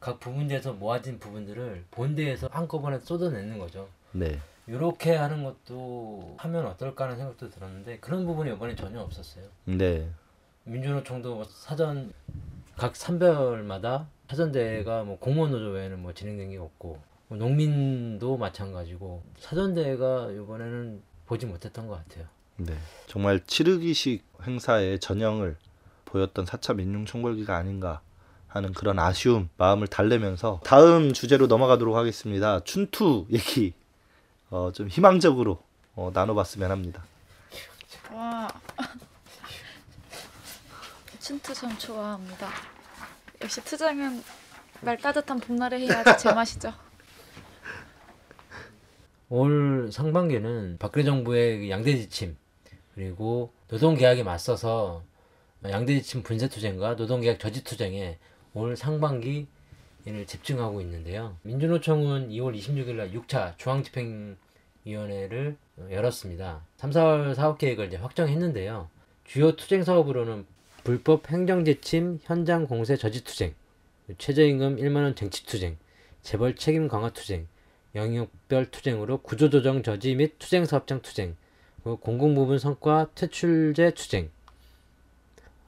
각 0.00 0.18
부문대에서 0.18 0.72
모아진 0.72 1.18
부분들을 1.18 1.84
본대에서 1.90 2.48
한꺼번에 2.50 2.98
쏟아내는 2.98 3.58
거죠. 3.58 3.88
네. 4.12 4.38
이렇게 4.66 5.14
하는 5.14 5.44
것도 5.44 6.36
하면 6.38 6.66
어떨까 6.66 7.04
하는 7.04 7.16
생각도 7.16 7.50
들었는데 7.50 7.98
그런 7.98 8.24
부분이 8.24 8.52
이번에 8.52 8.74
전혀 8.74 9.00
없었어요. 9.00 9.44
네. 9.66 10.08
민주노총도 10.64 11.34
뭐 11.34 11.44
사전 11.44 12.12
각 12.76 12.96
산별마다 12.96 14.08
사전 14.28 14.52
대회가 14.52 15.04
뭐 15.04 15.18
공무원 15.18 15.50
노조 15.50 15.70
외에는 15.70 16.00
뭐 16.00 16.14
진행된 16.14 16.50
게 16.50 16.56
없고 16.56 16.98
뭐 17.28 17.38
농민도 17.38 18.38
마찬가지고 18.38 19.22
사전 19.38 19.74
대회가 19.74 20.30
이번에는 20.30 21.02
보지 21.26 21.46
못했던 21.46 21.86
것 21.86 21.96
같아요. 21.96 22.26
네. 22.56 22.74
정말 23.06 23.40
치르기식 23.46 24.24
행사의 24.46 24.98
전형을 24.98 25.56
보였던 26.06 26.44
4차 26.44 26.74
민중총궐기가 26.76 27.56
아닌가 27.56 28.00
하는 28.50 28.72
그런 28.72 28.98
아쉬움 28.98 29.48
마음을 29.56 29.86
달래면서 29.86 30.60
다음 30.64 31.12
주제로 31.12 31.46
넘어가도록 31.46 31.96
하겠습니다. 31.96 32.60
춘투 32.64 33.26
얘기 33.30 33.72
어, 34.50 34.72
좀 34.74 34.88
희망적으로 34.88 35.62
어, 35.94 36.10
나눠봤으면 36.12 36.70
합니다. 36.70 37.04
와. 38.12 38.48
춘투 41.20 41.54
참 41.54 41.78
좋아합니다. 41.78 42.48
역시 43.40 43.62
투쟁은 43.62 44.22
날 44.80 44.98
따뜻한 44.98 45.38
봄날에 45.38 45.78
해야지 45.78 46.20
제맛이죠. 46.20 46.72
올 49.30 49.90
상반기는 49.92 50.76
박근혜 50.80 51.04
정부의 51.04 51.60
그 51.60 51.70
양대 51.70 51.96
지침 51.96 52.36
그리고 52.96 53.52
노동 53.68 53.94
계약에 53.94 54.24
맞서서 54.24 55.04
양대 55.68 55.94
지침 56.00 56.24
분쇄 56.24 56.48
투쟁과 56.48 56.96
노동 56.96 57.20
계약 57.20 57.38
저지 57.38 57.62
투쟁에 57.62 58.18
올 58.54 58.76
상반기 58.76 59.46
를 60.06 60.26
집중하고 60.26 60.80
있는데요. 60.80 61.36
민주노총은 61.42 62.30
2월 62.30 62.56
26일 62.58 62.94
날 62.94 63.12
6차 63.12 63.58
중앙집행위원회를 63.58 65.56
열었습니다. 65.90 66.62
3, 66.78 66.90
4월 66.90 67.34
사업계획을 67.34 67.88
이제 67.88 67.96
확정했는데요. 67.98 68.88
주요 69.24 69.54
투쟁 69.56 69.84
사업으로는 69.84 70.46
불법 70.84 71.30
행정지침 71.30 72.20
현장 72.22 72.66
공세 72.66 72.96
저지 72.96 73.22
투쟁, 73.24 73.52
최저임금 74.16 74.76
1만원 74.76 75.14
쟁취 75.16 75.44
투쟁, 75.44 75.76
재벌 76.22 76.56
책임 76.56 76.88
강화 76.88 77.10
투쟁, 77.10 77.46
영역별 77.94 78.70
투쟁으로 78.70 79.18
구조조정 79.18 79.82
저지 79.82 80.14
및 80.14 80.38
투쟁 80.38 80.64
사업장 80.64 81.02
투쟁, 81.02 81.36
공공부문 81.84 82.58
성과 82.58 83.10
퇴출제 83.14 83.90
투쟁, 83.90 84.30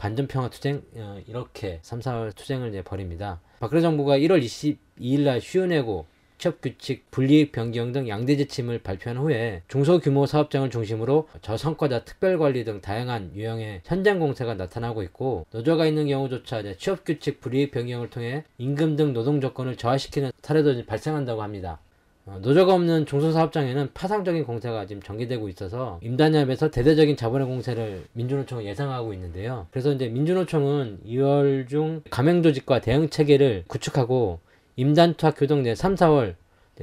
반전평화 0.02 0.50
투쟁 0.50 0.82
어, 0.96 1.20
이렇게 1.28 1.78
3, 1.82 2.00
4월 2.00 2.34
투쟁을 2.34 2.70
이제 2.70 2.82
벌입니다. 2.82 3.40
박근혜 3.60 3.80
정부가 3.80 4.18
1월 4.18 4.42
22일 4.42 5.20
날 5.20 5.40
쉬어내고 5.40 6.06
취업 6.38 6.60
규칙, 6.60 7.08
불이익 7.12 7.52
변경 7.52 7.92
등 7.92 8.08
양대 8.08 8.36
지침을 8.36 8.80
발표한 8.80 9.16
후에 9.16 9.62
중소규모 9.68 10.26
사업장을 10.26 10.68
중심으로 10.70 11.28
저성과자 11.40 12.04
특별관리 12.04 12.64
등 12.64 12.80
다양한 12.80 13.30
유형의 13.36 13.82
현장 13.84 14.18
공세가 14.18 14.54
나타나고 14.54 15.04
있고 15.04 15.46
노조가 15.52 15.86
있는 15.86 16.08
경우조차 16.08 16.64
취업 16.78 17.04
규칙, 17.04 17.40
불이익 17.40 17.70
변경을 17.70 18.10
통해 18.10 18.42
임금 18.58 18.96
등 18.96 19.12
노동 19.12 19.40
조건을 19.40 19.76
저하시키는 19.76 20.32
사례도 20.42 20.84
발생한다고 20.84 21.44
합니다. 21.44 21.78
어, 22.24 22.38
노조가 22.40 22.74
없는 22.74 23.06
중소사업장에는 23.06 23.90
파상적인 23.94 24.44
공세가 24.44 24.86
지금 24.86 25.02
전개되고 25.02 25.48
있어서 25.48 25.98
임단협에서 26.02 26.70
대대적인 26.70 27.16
자본의 27.16 27.48
공세를 27.48 28.04
민주노총은 28.12 28.64
예상하고 28.64 29.12
있는데요. 29.14 29.66
그래서 29.70 29.92
이제 29.92 30.08
민주노총은 30.08 31.00
2월 31.06 31.68
중 31.68 32.02
가맹조직과 32.10 32.80
대응 32.80 33.10
체계를 33.10 33.64
구축하고 33.66 34.38
임단투학 34.76 35.34
교동 35.36 35.62
내 35.62 35.74
3, 35.74 35.96
4월 35.96 36.36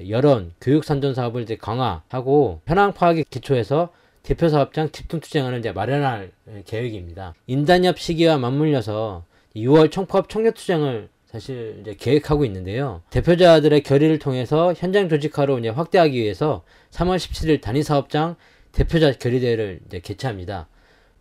여론, 0.10 0.54
교육 0.62 0.84
선전 0.84 1.14
사업을 1.14 1.42
이제 1.42 1.58
강화하고 1.58 2.62
현황 2.66 2.94
파악에 2.94 3.24
기초해서 3.30 3.90
대표 4.24 4.48
사업장 4.50 4.92
집중 4.92 5.20
투쟁을 5.20 5.58
이제 5.60 5.72
마련할 5.72 6.32
계획입니다. 6.66 7.34
임단협 7.48 7.98
시기와 7.98 8.38
맞물려서 8.38 9.24
6월 9.56 9.90
총파업 9.90 10.30
총력 10.30 10.54
투쟁을 10.56 11.10
사실 11.32 11.78
이제 11.82 11.94
계획하고 11.94 12.44
있는데요. 12.46 13.04
대표자들의 13.12 13.84
결의를 13.84 14.18
통해서 14.18 14.74
현장 14.76 15.08
조직화로 15.10 15.60
이제 15.60 15.70
확대하기 15.70 16.20
위해서 16.20 16.64
3월 16.90 17.18
17일 17.18 17.62
단위 17.62 17.84
사업장 17.84 18.36
대표자 18.72 19.12
결의대회를 19.12 19.82
이제 19.86 20.00
개최합니다. 20.00 20.68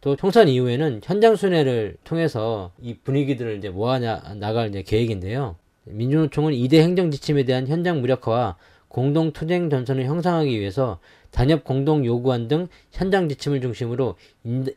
또 0.00 0.16
총선 0.16 0.48
이후에는 0.48 1.02
현장 1.04 1.36
순회를 1.36 1.98
통해서 2.04 2.72
이 2.80 2.94
분위기들을 2.94 3.58
이제 3.58 3.68
모아 3.68 3.98
나갈 3.98 4.70
이제 4.70 4.82
계획인데요. 4.82 5.56
민주노총은 5.84 6.54
2대 6.54 6.76
행정 6.76 7.10
지침에 7.10 7.44
대한 7.44 7.66
현장 7.66 8.00
무력화와 8.00 8.56
공동 8.88 9.32
투쟁 9.32 9.68
전선을 9.68 10.06
형성하기 10.06 10.58
위해서 10.58 11.00
단협 11.30 11.64
공동 11.64 12.06
요구안 12.06 12.48
등 12.48 12.68
현장 12.92 13.28
지침을 13.28 13.60
중심으로 13.60 14.16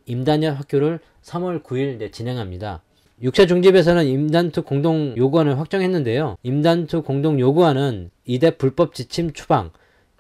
임단협 0.06 0.60
학교를 0.60 1.00
3월 1.22 1.64
9일 1.64 2.12
진행합니다. 2.12 2.82
6차 3.24 3.48
중집에서는 3.48 4.06
임단투 4.08 4.64
공동 4.64 5.16
요구안을 5.16 5.60
확정했는데요. 5.60 6.38
임단투 6.44 7.04
공동 7.04 7.40
요구안은 7.40 8.10
이대 8.26 8.52
불법 8.52 8.96
지침 8.96 9.32
추방, 9.34 9.72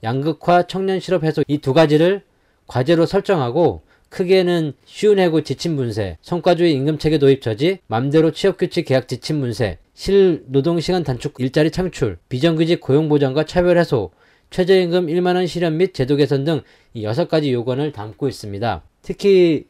양극화 0.04 0.64
청년 0.68 1.00
실업 1.00 1.24
해소 1.24 1.44
이 1.48 1.58
두 1.58 1.74
가지를 1.74 2.22
과제로 2.68 3.06
설정하고 3.06 3.82
크게는 4.10 4.74
쉬운 4.86 5.20
해고 5.20 5.42
지침 5.42 5.78
분쇄, 5.78 6.18
성과주의 6.22 6.74
임금 6.74 6.98
체계 6.98 7.18
도입 7.18 7.42
저지, 7.42 7.80
맘대로 7.88 8.32
취업 8.32 8.58
규칙 8.58 8.86
계약 8.86 9.08
지침 9.08 9.40
분쇄, 9.40 9.78
실 9.94 10.44
노동 10.48 10.80
시간 10.80 11.04
단축 11.04 11.36
일자리 11.40 11.72
창출, 11.72 12.18
비정규직 12.30 12.82
고용 12.82 13.10
보장과 13.10 13.46
차별 13.46 13.78
해소, 13.78 14.12
최저임금 14.50 15.08
1만 15.08 15.36
원 15.36 15.48
실현 15.48 15.78
및 15.78 15.94
제도 15.94 16.18
개선 16.18 16.44
등이 16.44 17.04
여섯 17.04 17.30
가지 17.30 17.54
요구안을 17.54 17.94
담고 17.94 18.28
있습니다. 18.28 18.84
특히 19.02 19.66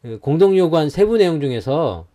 그 0.00 0.18
공동 0.20 0.56
요구안 0.56 0.88
세부 0.88 1.18
내용 1.18 1.40
중에서 1.40 2.06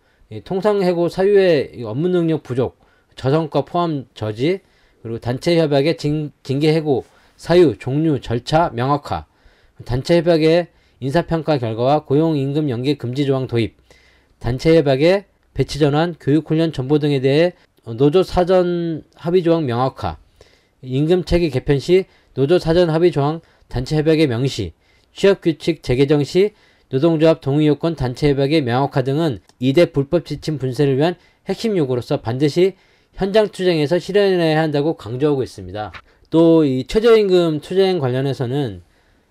통상해고 0.44 1.10
사유의 1.10 1.84
업무 1.86 2.10
능력 2.10 2.44
부족, 2.44 2.80
저성과 3.16 3.66
포함 3.66 4.06
저지, 4.14 4.60
그리고 5.02 5.20
단체 5.20 5.58
협약의 5.58 5.98
징, 5.98 6.32
징계 6.44 6.74
해고 6.74 7.06
사유, 7.38 7.78
종류, 7.78 8.20
절차 8.20 8.70
명확화, 8.74 9.26
단체 9.86 10.18
협약의 10.18 10.68
인사평가 11.00 11.60
결과와 11.60 12.04
고용임금 12.06 12.70
연계 12.70 12.96
금지 12.96 13.26
조항 13.26 13.48
도입, 13.48 13.78
단체 14.40 14.76
협약의 14.78 15.26
배치 15.54 15.80
전환, 15.80 16.16
교육 16.20 16.50
훈련 16.50 16.74
정보 16.74 17.00
등에 17.00 17.22
대해 17.22 17.54
노조 17.86 18.24
사전 18.24 19.04
합의 19.16 19.44
조항 19.44 19.66
명확화, 19.66 20.18
임금 20.82 21.24
체계 21.24 21.50
개편 21.50 21.80
시 21.80 22.06
노조 22.34 22.60
사전 22.60 22.90
합의 22.90 23.12
조항 23.12 23.40
단체 23.68 23.96
협약의 23.98 24.28
명시, 24.28 24.74
취업 25.14 25.42
규칙 25.42 25.84
재개정 25.84 26.24
시 26.24 26.52
노동조합 26.90 27.42
동의요건 27.42 27.96
단체 27.96 28.30
협약의 28.30 28.62
명확화 28.64 29.04
등은 29.04 29.40
이대 29.60 29.92
불법 29.92 30.26
지침 30.26 30.58
분쇄를 30.58 30.98
위한 30.98 31.16
핵심 31.48 31.76
요구로서 31.78 32.22
반드시 32.22 32.76
현장 33.14 33.50
투쟁에서 33.50 34.00
실현해야 34.00 34.60
한다고 34.62 34.96
강조하고 34.96 35.44
있습니다. 35.44 35.92
또 36.30 36.64
이 36.66 36.86
최저임금 36.88 37.62
투쟁 37.62 38.00
관련해서는 38.00 38.82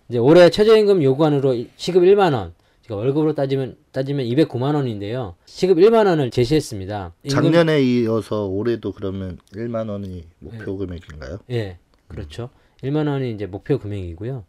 이제 0.09 0.19
올해 0.19 0.49
최저임금 0.51 1.03
요구안으로 1.03 1.65
시급 1.77 2.03
1만 2.05 2.33
원, 2.33 2.55
그러니까 2.85 2.97
월급으로 3.05 3.35
따지면 3.35 3.77
따지면 3.93 4.25
209만 4.27 4.75
원인데요. 4.75 5.35
시급 5.47 5.79
1만 5.79 6.07
원을 6.07 6.31
제시했습니다. 6.31 7.13
임금- 7.25 7.31
작년에 7.31 7.83
이어서 7.83 8.47
올해도 8.47 8.93
그러면 8.93 9.39
1만 9.55 9.89
원이 9.91 10.25
목표 10.39 10.77
금액인가요? 10.79 11.39
예, 11.51 11.79
그렇죠. 12.09 12.51
1만 12.83 13.09
원이 13.09 13.33
이제 13.33 13.47
목표 13.47 13.79
금액이고요. 13.79 14.45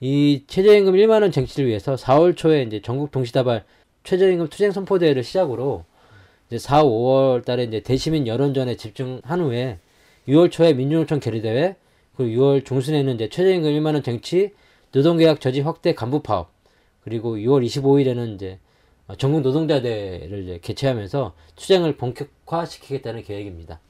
이 0.00 0.44
최저임금 0.46 0.94
1만 0.94 1.22
원 1.22 1.32
쟁취를 1.32 1.68
위해서 1.68 1.96
4월 1.96 2.36
초에 2.36 2.62
이제 2.62 2.80
전국 2.80 3.10
동시다발 3.10 3.64
최저임금 4.04 4.48
투쟁 4.48 4.70
선포대회를 4.70 5.24
시작으로 5.24 5.84
이제 6.46 6.58
4, 6.58 6.84
5월 6.84 7.44
달에 7.44 7.64
이제 7.64 7.80
대시민 7.80 8.26
여론전에 8.26 8.76
집중한 8.76 9.40
후에 9.40 9.80
6월 10.28 10.52
초에 10.52 10.72
민주노총 10.74 11.18
결의대회 11.18 11.76
그리고 12.16 12.40
6월 12.40 12.64
중순에는 12.64 13.14
이제 13.14 13.28
최저임금 13.28 13.70
1만 13.70 13.94
원 13.94 14.02
쟁취 14.02 14.52
노동계약 14.92 15.40
저지 15.40 15.60
확대 15.60 15.94
간부 15.94 16.22
파업 16.22 16.52
그리고 17.02 17.36
6월 17.36 17.64
25일에는 17.66 18.36
이제 18.36 18.58
어, 19.08 19.16
전국 19.16 19.40
노동자대를 19.40 20.44
이제 20.44 20.58
개최하면서 20.62 21.34
투쟁을 21.56 21.96
본격화시키겠다는 21.96 23.24
계획입니다. 23.24 23.80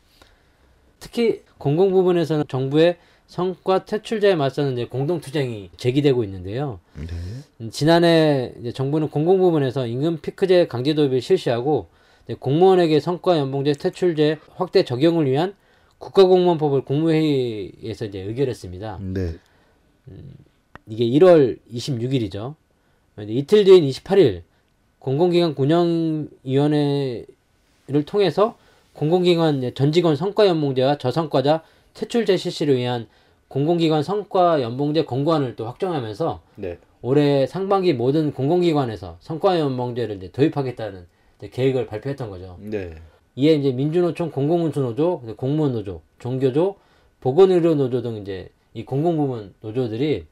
특히 1.01 1.43
공공 1.59 1.91
부분에서는 1.91 2.45
정부의 2.49 2.97
성과 3.29 3.85
퇴출자에 3.85 4.35
맞서는 4.35 4.73
이제 4.73 4.87
공동 4.87 5.21
투쟁이 5.21 5.69
제기되고 5.77 6.25
있는데요. 6.25 6.81
네. 6.97 7.07
음, 7.61 7.71
지난해 7.71 8.55
정부는 8.75 9.11
공공 9.11 9.39
부문에서 9.39 9.87
임금 9.87 10.23
피크제 10.23 10.67
강제 10.67 10.95
도입을 10.95 11.21
실시하고 11.21 11.89
공무원에게 12.41 13.01
성과 13.01 13.39
연봉제 13.39 13.75
퇴출제 13.75 14.39
확대 14.55 14.83
적용을 14.85 15.31
위한 15.31 15.55
국가공무원법을 15.99 16.83
국무회의에서 16.83 18.07
이제 18.07 18.21
의결했습니다. 18.21 18.99
네. 19.03 19.37
이게 20.87 21.05
1월 21.05 21.59
26일이죠. 21.71 22.55
이틀 23.19 23.65
뒤인 23.65 23.85
28일 23.85 24.43
공공기관 25.01 25.55
운영위원회를 25.57 27.27
통해서 28.07 28.57
공공기관 28.95 29.75
전 29.75 29.93
직원 29.93 30.17
성과연봉제와 30.17 30.97
저성과자 30.99 31.63
퇴출제 31.99 32.37
실시를 32.37 32.77
위한 32.77 33.09
공공기관 33.49 34.05
성과 34.05 34.63
연봉제 34.63 35.05
권고안을 35.05 35.57
또 35.57 35.67
확정하면서 35.67 36.41
네. 36.57 36.79
올해 37.03 37.47
상반기 37.47 37.93
모든 37.93 38.33
공공기관에서 38.33 39.17
성과 39.21 39.59
연봉제를 39.59 40.17
이제 40.17 40.31
도입하겠다는 40.31 41.07
이제 41.39 41.49
계획을 41.49 41.87
발표했던 41.87 42.31
거죠. 42.31 42.57
네. 42.61 42.95
이에 43.35 43.55
이제 43.55 43.73
민주노총 43.73 44.31
공공운수노조, 44.31 45.35
공무원노조, 45.37 46.03
종교조, 46.19 46.77
보건의료노조 47.21 48.03
등 48.03 48.17
이제 48.19 48.51
이 48.75 48.85
공공부문 48.85 49.55
노조들이 49.61 50.27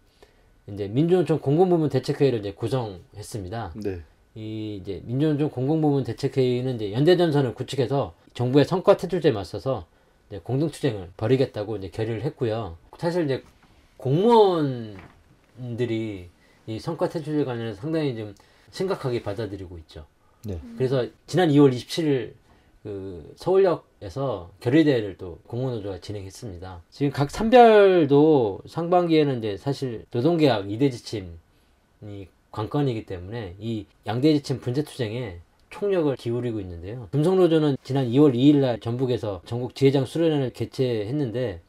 이제 0.68 0.88
민주노총 0.88 1.40
공공부문 1.40 1.88
대책회의를 1.88 2.40
이제 2.40 2.52
구성했습니다. 2.52 3.74
네. 3.82 4.02
이 4.34 4.78
이제 4.80 5.02
민주노총 5.04 5.50
공공부문 5.50 6.04
대책회의는 6.04 6.76
이제 6.76 6.92
연대전선을 6.92 7.54
구축해서 7.54 8.14
정부의 8.34 8.64
성과 8.64 8.96
퇴출제에 8.96 9.32
맞서서 9.32 9.86
이제 10.28 10.40
공동투쟁을 10.42 11.10
벌이겠다고 11.16 11.76
이제 11.76 11.88
결의를 11.88 12.22
했고요. 12.22 12.76
사실 12.98 13.24
이제 13.24 13.42
공무원들이 13.96 14.98
이 16.66 16.78
성과 16.80 17.08
퇴출제 17.08 17.44
관련해서 17.44 17.80
상당히 17.80 18.16
좀 18.16 18.34
심각하게 18.70 19.22
받아들이고 19.22 19.78
있죠. 19.78 20.06
네. 20.44 20.60
그래서 20.76 21.06
지난 21.26 21.48
2월 21.48 21.72
27일 21.72 22.34
그 22.82 23.32
서울역에서 23.36 24.52
결의대회를 24.60 25.16
또 25.18 25.38
공무노조가 25.46 26.00
진행했습니다. 26.00 26.82
지금 26.90 27.10
각 27.10 27.30
산별도 27.30 28.60
상반기에는 28.66 29.38
이제 29.38 29.56
사실 29.56 30.04
노동계약 30.12 30.70
이대 30.70 30.88
지침이 30.90 32.28
관건이기 32.52 33.06
때문에 33.06 33.56
이 33.58 33.86
양대 34.06 34.32
지침 34.34 34.60
분재 34.60 34.84
투쟁에 34.84 35.40
총력을 35.78 36.16
기울이고 36.16 36.58
있는데요. 36.60 37.08
금속노조는 37.12 37.76
지난 37.82 38.08
2월 38.08 38.34
2일 38.34 38.56
날 38.56 38.80
전북에서 38.80 39.42
전국 39.44 39.74
지회장 39.74 40.06
수련회를 40.06 40.50
개최했는데 40.50 41.60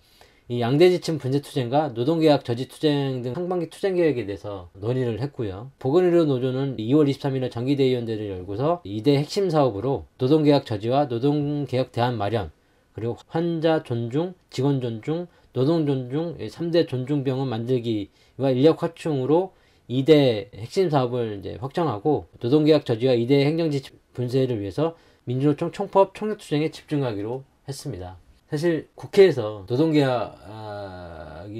이 0.49 0.61
양대 0.61 0.89
지침 0.89 1.17
분재 1.17 1.41
투쟁과 1.41 1.89
노동계약 1.89 2.45
저지 2.45 2.69
투쟁 2.69 3.21
등 3.21 3.33
상반기 3.33 3.69
투쟁 3.69 3.95
계획에 3.95 4.25
대해서 4.25 4.69
논의를 4.75 5.19
했고요. 5.19 5.71
보건의료 5.77 6.23
노조는 6.23 6.77
2월 6.77 7.09
23일에 7.09 7.51
정기대의원대를 7.51 8.29
열고서 8.29 8.81
이대 8.85 9.17
핵심 9.17 9.49
사업으로 9.49 10.05
노동계약 10.17 10.65
저지와 10.65 11.05
노동개혁 11.05 11.91
대안 11.91 12.17
마련 12.17 12.51
그리고 12.93 13.17
환자 13.27 13.83
존중, 13.83 14.35
직원 14.49 14.79
존중, 14.79 15.27
노동 15.51 15.85
존중 15.85 16.37
3대 16.37 16.87
존중 16.87 17.25
병원 17.25 17.49
만들기와 17.49 18.51
인력 18.51 18.83
확충으로 18.83 19.51
2대 19.89 20.53
핵심 20.55 20.89
사업을 20.89 21.39
이제 21.39 21.57
확정하고 21.59 22.27
노동계약 22.39 22.85
저지와 22.85 23.13
2대 23.15 23.43
행정지 23.43 23.81
분쇄를 24.13 24.59
위해서 24.59 24.95
민주노총 25.23 25.71
총법 25.71 26.13
총력투쟁에 26.15 26.71
집중하기로 26.71 27.43
했습니다. 27.67 28.17
사실 28.49 28.87
국회에서 28.95 29.65
노동계약이 29.67 30.09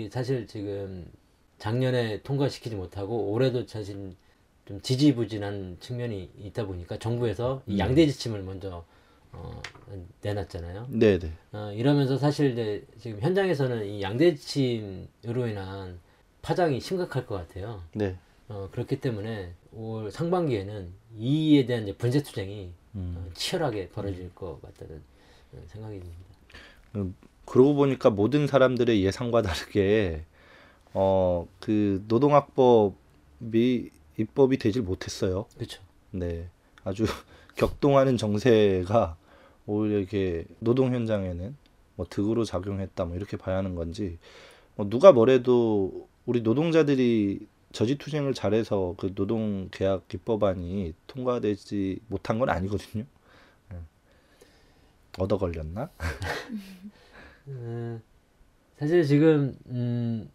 사실 0.10 0.48
지금 0.48 1.06
작년에 1.58 2.22
통과시키지 2.22 2.76
못하고 2.76 3.32
올해도 3.32 3.68
사실 3.68 4.16
좀 4.66 4.82
지지부진한 4.82 5.78
측면이 5.80 6.30
있다 6.44 6.66
보니까 6.66 6.98
정부에서 6.98 7.62
이 7.68 7.80
양대 7.80 8.06
지침을 8.06 8.44
먼저 8.44 8.86
어, 9.32 9.62
내놨잖아요. 10.22 10.88
네, 10.90 11.20
네. 11.20 11.32
어, 11.52 11.72
이러면서 11.74 12.18
사실 12.18 12.52
이제 12.52 12.86
지금 13.00 13.20
현장에서는 13.22 13.86
이 13.86 14.02
양대 14.02 14.36
지침으로 14.36 15.48
인한 15.48 16.00
파장이 16.42 16.80
심각할 16.80 17.26
것 17.26 17.36
같아요. 17.36 17.82
네. 17.94 18.18
어, 18.50 18.70
그렇기 18.72 19.02
때문에 19.02 19.54
올 19.74 20.10
상반기에는 20.12 20.94
이에 21.18 21.66
대한 21.66 21.84
이제 21.84 21.96
분쇄 21.98 22.24
투쟁이 22.24 22.72
어, 22.96 23.26
치열하게 23.34 23.90
벌어질 23.90 24.34
것 24.34 24.62
같다는 24.62 25.02
어, 25.54 25.62
생각이 25.68 26.00
듭니다. 26.00 27.18
그러고 27.46 27.76
보니까 27.76 28.10
모든 28.10 28.48
사람들의 28.48 29.04
예상과 29.04 29.42
다르게 29.42 30.24
어 30.94 31.46
그 31.60 32.04
노동학법이 32.08 33.92
입법이 34.18 34.58
되질 34.58 34.82
못했어요. 34.82 35.46
그렇죠. 35.56 35.82
네, 36.12 36.50
아주 36.84 37.04
격동하는 37.56 38.18
정세가 38.18 39.18
오히려 39.66 40.00
이렇게 40.00 40.46
노동 40.60 40.94
현장에는 40.94 41.56
뭐 41.96 42.06
득으로 42.10 42.46
작용했다 42.46 43.06
뭐 43.06 43.16
이렇게 43.18 43.38
봐야 43.38 43.58
하는 43.58 43.76
건지 43.76 44.18
뭐 44.76 44.88
누가 44.90 45.12
뭐래도 45.12 46.08
우리 46.28 46.42
노동자들이 46.42 47.48
저지투쟁을 47.72 48.34
잘해서 48.34 48.96
그 48.98 49.16
노동 49.16 49.70
계약 49.72 50.14
입법안이 50.14 50.94
통과되지 51.08 52.02
못한 52.08 52.38
건 52.38 52.50
아니거든요. 52.50 53.06
네. 53.72 53.78
얻어 55.18 55.38
걸렸나? 55.38 55.90
음, 57.48 58.02
사실 58.78 59.06
지금 59.06 59.58
음, 59.68 60.30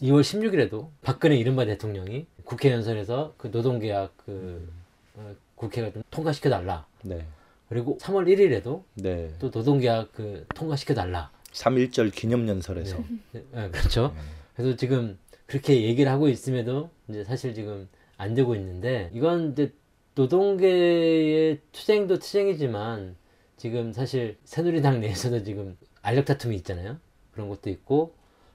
2월 0.00 0.20
16일에도 0.20 0.90
박근혜 1.02 1.36
이른바 1.36 1.64
대통령이 1.64 2.26
국회 2.44 2.70
연설에서 2.70 3.34
그 3.36 3.48
노동계약 3.48 4.16
그 4.24 4.70
어, 5.16 5.34
국회가 5.56 5.92
좀 5.92 6.04
통과시켜 6.12 6.50
달라. 6.50 6.86
네, 7.02 7.26
그리고 7.68 7.98
3월 8.00 8.28
1일에도 8.28 8.84
네. 8.94 9.34
또 9.40 9.50
노동계약 9.52 10.12
그 10.12 10.46
통과시켜 10.54 10.94
달라. 10.94 11.32
3.1절 11.50 12.14
기념연설에서 12.14 12.96
네, 13.32 13.44
네, 13.50 13.70
그렇죠. 13.70 14.14
그래서 14.54 14.76
지금 14.76 15.18
그렇게 15.52 15.82
얘기를 15.82 16.10
하고 16.10 16.30
있음에도 16.30 16.88
이제 17.08 17.24
사실 17.24 17.52
지금 17.52 17.86
안 18.16 18.32
되고 18.32 18.54
있는데 18.54 19.10
이건 19.12 19.52
이제 19.52 19.74
노동계의 20.14 21.60
투쟁도 21.72 22.20
투쟁이지만 22.20 23.16
지금 23.58 23.92
사실 23.92 24.38
새누리당 24.44 25.00
내에서도 25.00 25.44
지금 25.44 25.76
알력 26.00 26.24
다툼이 26.24 26.56
있잖아요. 26.56 26.96
그런 27.32 27.50
것도 27.50 27.68
있고 27.68 28.14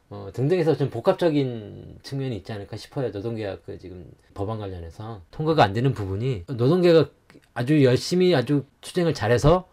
어, 0.09 0.31
등등해서 0.33 0.75
좀 0.75 0.89
복합적인 0.89 1.99
측면이 2.01 2.35
있지 2.37 2.51
않을까 2.51 2.77
싶어요. 2.77 3.11
노동계약 3.11 3.67
그 3.67 3.77
지금 3.77 4.09
법안 4.33 4.57
관련해서 4.57 5.21
통과가 5.29 5.63
안 5.63 5.73
되는 5.73 5.93
부분이 5.93 6.45
노동계가 6.47 7.11
아주 7.53 7.83
열심히 7.83 8.33
아주 8.33 8.65
투쟁을 8.81 9.13
잘해서 9.13 9.69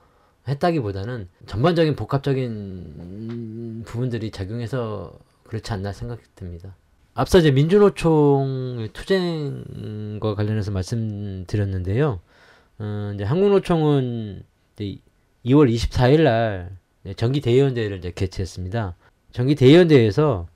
했다기보다는 0.46 1.30
전반적인 1.46 1.96
복합적인 1.96 3.84
부분들이 3.86 4.30
작용해서 4.30 5.18
그렇지 5.44 5.72
않나 5.72 5.94
생각이 5.94 6.22
듭니다. 6.34 6.76
앞서 7.14 7.38
이제 7.38 7.52
민주노총 7.52 8.88
투쟁과 8.92 10.34
관련해서 10.34 10.72
말씀드렸는데요. 10.72 12.20
어, 12.78 13.12
이제 13.14 13.22
한국노총은 13.22 14.42
이제 14.74 14.98
2월 15.46 15.72
24일 15.72 16.22
날 16.22 16.76
정기 17.16 17.40
대의원대회를 17.40 17.98
이제 17.98 18.12
개최했습니다. 18.12 18.96
정기 19.30 19.54
대의원대회에서 19.54 20.48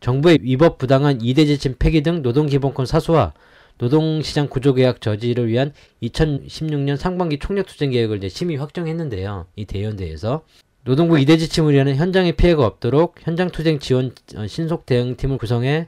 정부의 0.00 0.38
위법 0.40 0.78
부당한 0.78 1.20
이대 1.20 1.44
지침 1.44 1.74
폐기 1.78 2.02
등 2.02 2.22
노동기본권 2.22 2.86
사수와 2.86 3.34
노동시장 3.76 4.48
구조개혁 4.48 5.00
저지를 5.00 5.48
위한 5.48 5.72
2016년 6.02 6.96
상반기 6.96 7.38
총력투쟁 7.38 7.90
계획을 7.90 8.18
이제 8.18 8.28
심의 8.28 8.56
확정했는데요. 8.56 9.46
이 9.56 9.64
대의원대회에서 9.66 10.44
노동부 10.88 11.18
이대 11.18 11.36
지침을 11.36 11.74
위한 11.74 11.94
현장의 11.94 12.32
피해가 12.32 12.64
없도록 12.64 13.16
현장 13.20 13.50
투쟁 13.50 13.78
지원 13.78 14.12
어, 14.36 14.46
신속 14.46 14.86
대응팀을 14.86 15.36
구성해 15.36 15.86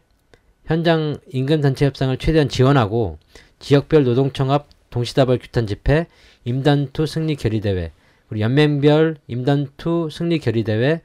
현장 0.66 1.16
임금 1.32 1.62
단체 1.62 1.86
협상을 1.86 2.14
최대한 2.18 2.50
지원하고 2.50 3.16
지역별 3.60 4.04
노동청합 4.04 4.68
동시다발 4.90 5.38
규탄 5.38 5.66
집회, 5.66 6.06
임단투 6.44 7.06
승리 7.06 7.36
결의대회, 7.36 7.92
그리고 8.28 8.40
연맹별 8.42 9.16
임단투 9.26 10.10
승리 10.12 10.38
결의대회, 10.38 11.00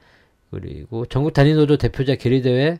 그리고 0.50 1.06
전국 1.06 1.32
단위노조 1.32 1.78
대표자 1.78 2.16
결의대회, 2.16 2.78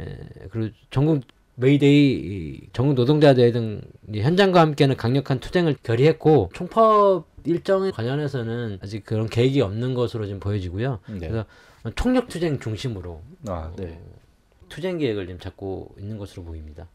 에, 0.00 0.18
그리고 0.50 0.74
전국 0.90 1.24
메이데이, 1.60 2.12
이 2.12 2.68
전국 2.72 2.94
노동자대회 2.94 3.50
등이 3.50 3.80
현장과 4.22 4.60
함께하는 4.60 4.96
강력한 4.96 5.40
투쟁을 5.40 5.76
결의했고 5.82 6.50
총파업 6.54 7.26
일정에 7.44 7.90
관련해서는 7.90 8.78
아직 8.80 9.04
그런 9.04 9.28
계획이 9.28 9.60
없는 9.60 9.94
것으로 9.94 10.26
지금 10.26 10.38
보여지고요. 10.38 11.00
네. 11.08 11.18
그래서 11.18 11.46
총력 11.96 12.28
투쟁 12.28 12.60
중심으로 12.60 13.22
아, 13.48 13.72
네. 13.76 14.00
투쟁 14.68 14.98
계획을 14.98 15.26
지금 15.26 15.40
잡고 15.40 15.96
있는 15.98 16.16
것으로 16.16 16.44
보입니다. 16.44 16.86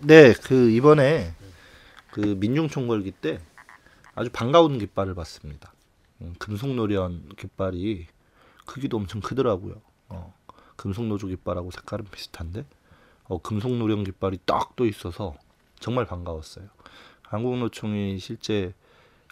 네, 0.00 0.32
그 0.32 0.70
이번에 0.70 1.32
그 2.12 2.20
민중총궐기 2.20 3.10
때 3.12 3.40
아주 4.14 4.30
반가운 4.30 4.78
깃발을 4.78 5.14
봤습니다. 5.14 5.72
음, 6.20 6.34
금속노련 6.38 7.30
깃발이 7.36 8.06
크기도 8.64 8.96
엄청 8.96 9.20
크더라고요. 9.20 9.80
어, 10.08 10.34
금속노조 10.76 11.26
깃발하고 11.28 11.72
색깔은 11.72 12.06
비슷한데 12.12 12.64
어, 13.28 13.40
금속노련 13.40 14.04
깃발이 14.04 14.38
딱 14.44 14.68
또 14.68 14.86
있어서 14.86 15.36
정말 15.78 16.06
반가웠어요. 16.06 16.66
한국노총이 17.22 18.18
실제 18.18 18.74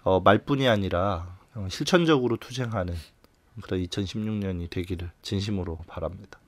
어, 0.02 0.20
말뿐이 0.20 0.68
아니라 0.68 1.38
어, 1.54 1.66
실천적으로 1.70 2.36
투쟁하는 2.36 2.94
그런 3.62 3.82
2016년이 3.82 4.70
되기를 4.70 5.10
진심으로 5.22 5.78
바랍니다. 5.86 6.38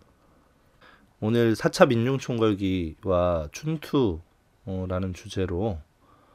오늘 1.21 1.55
4차 1.55 1.89
민중총궐기와 1.89 3.49
춘투라는 3.51 5.15
주제로 5.15 5.79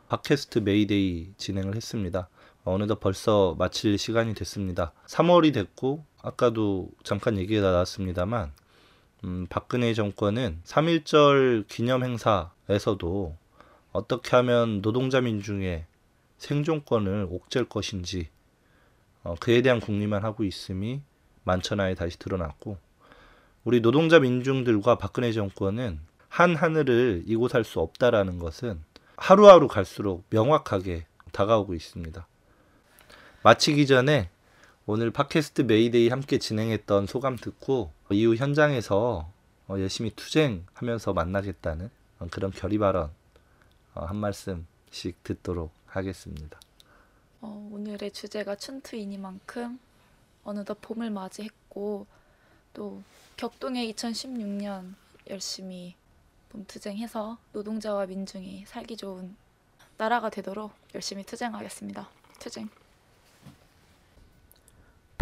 팟캐스트 0.10 0.60
메이데이 0.60 1.34
진행을 1.38 1.76
했습니다. 1.76 2.28
어느덧 2.66 3.00
벌써 3.00 3.56
마칠 3.58 3.98
시간이 3.98 4.34
됐습니다. 4.34 4.94
3월이 5.08 5.54
됐고 5.54 6.06
아까도 6.22 6.90
잠깐 7.04 7.38
얘기가 7.38 7.72
나왔습니다만 7.72 8.52
음, 9.26 9.48
박근혜 9.50 9.94
정권은 9.94 10.60
3.1절 10.66 11.68
기념 11.68 12.04
행사에서도 12.04 13.38
어떻게 13.94 14.36
하면 14.36 14.82
노동자 14.82 15.22
민중의 15.22 15.86
생존권을 16.38 17.28
옥죄할 17.30 17.70
것인지 17.70 18.28
어, 19.24 19.36
그에 19.40 19.62
대한 19.62 19.80
궁리만 19.80 20.26
하고 20.26 20.44
있음이 20.44 21.02
만천하에 21.46 21.96
다시 21.96 22.20
드러났고 22.20 22.78
우리 23.64 23.82
노동자 23.82 24.20
민중들과 24.20 24.98
박근혜 24.98 25.32
정권은 25.32 26.02
한 26.28 26.56
하늘을 26.56 27.24
이곳할 27.26 27.64
수 27.64 27.80
없다라는 27.80 28.40
것은 28.40 28.84
하루하루 29.16 29.70
갈수록 29.70 30.26
명확하게 30.32 31.06
다가오고 31.32 31.76
있습니다. 31.76 32.28
마치기 33.44 33.88
전에 33.88 34.30
오늘 34.86 35.12
팟캐스트 35.12 35.62
메이데이 35.62 36.10
함께 36.10 36.38
진행했던 36.38 37.08
소감 37.08 37.38
듣고 37.38 37.94
이후 38.12 38.36
현장에서 38.36 39.32
어, 39.70 39.80
열심히 39.80 40.10
투쟁하면서 40.14 41.14
만나겠다는 41.14 41.90
어, 42.20 42.28
그런 42.30 42.52
결의 42.52 42.78
발언 42.80 43.10
어, 43.96 44.04
한 44.04 44.18
말씀씩 44.18 45.24
듣도록 45.24 45.72
하겠습니다. 45.86 46.60
어, 47.40 47.70
오늘의 47.72 48.12
주제가 48.12 48.56
춘투이니만큼 48.56 49.80
어느덧 50.44 50.82
봄을 50.82 51.12
맞이했고 51.12 52.06
또 52.74 53.02
격동의 53.38 53.94
2016년 53.94 54.96
열심히 55.30 55.96
봄투쟁해서 56.50 57.38
노동자와 57.54 58.06
민중이 58.08 58.66
살기 58.68 58.98
좋은 58.98 59.34
나라가 59.98 60.30
되도록 60.30 60.74
열심히 60.94 61.24
투쟁하겠습니다. 61.24 62.10
투쟁. 62.40 62.83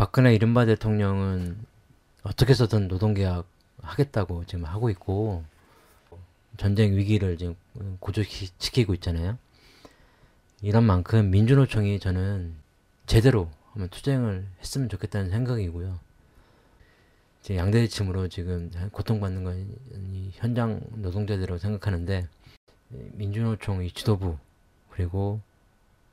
박근혜 0.01 0.33
이른바 0.33 0.65
대통령은 0.65 1.63
어떻게 2.23 2.53
해서든 2.53 2.87
노동계약 2.87 3.45
하겠다고 3.83 4.45
지금 4.45 4.65
하고 4.65 4.89
있고 4.89 5.43
전쟁 6.57 6.97
위기를 6.97 7.37
지금 7.37 7.55
고조시키고 7.99 8.95
있잖아요. 8.95 9.37
이런 10.63 10.85
만큼 10.85 11.29
민주노총이 11.29 11.99
저는 11.99 12.55
제대로 13.05 13.51
한번 13.73 13.89
투쟁을 13.89 14.47
했으면 14.59 14.89
좋겠다는 14.89 15.29
생각이고요. 15.29 15.99
지금 17.43 17.59
양대지침으로 17.59 18.27
지금 18.29 18.71
고통받는 18.91 19.43
건이 19.43 20.31
현장 20.33 20.81
노동자들이라고 20.93 21.59
생각하는데 21.59 22.27
민주노총 22.89 23.83
이 23.83 23.91
지도부 23.91 24.39
그리고 24.89 25.41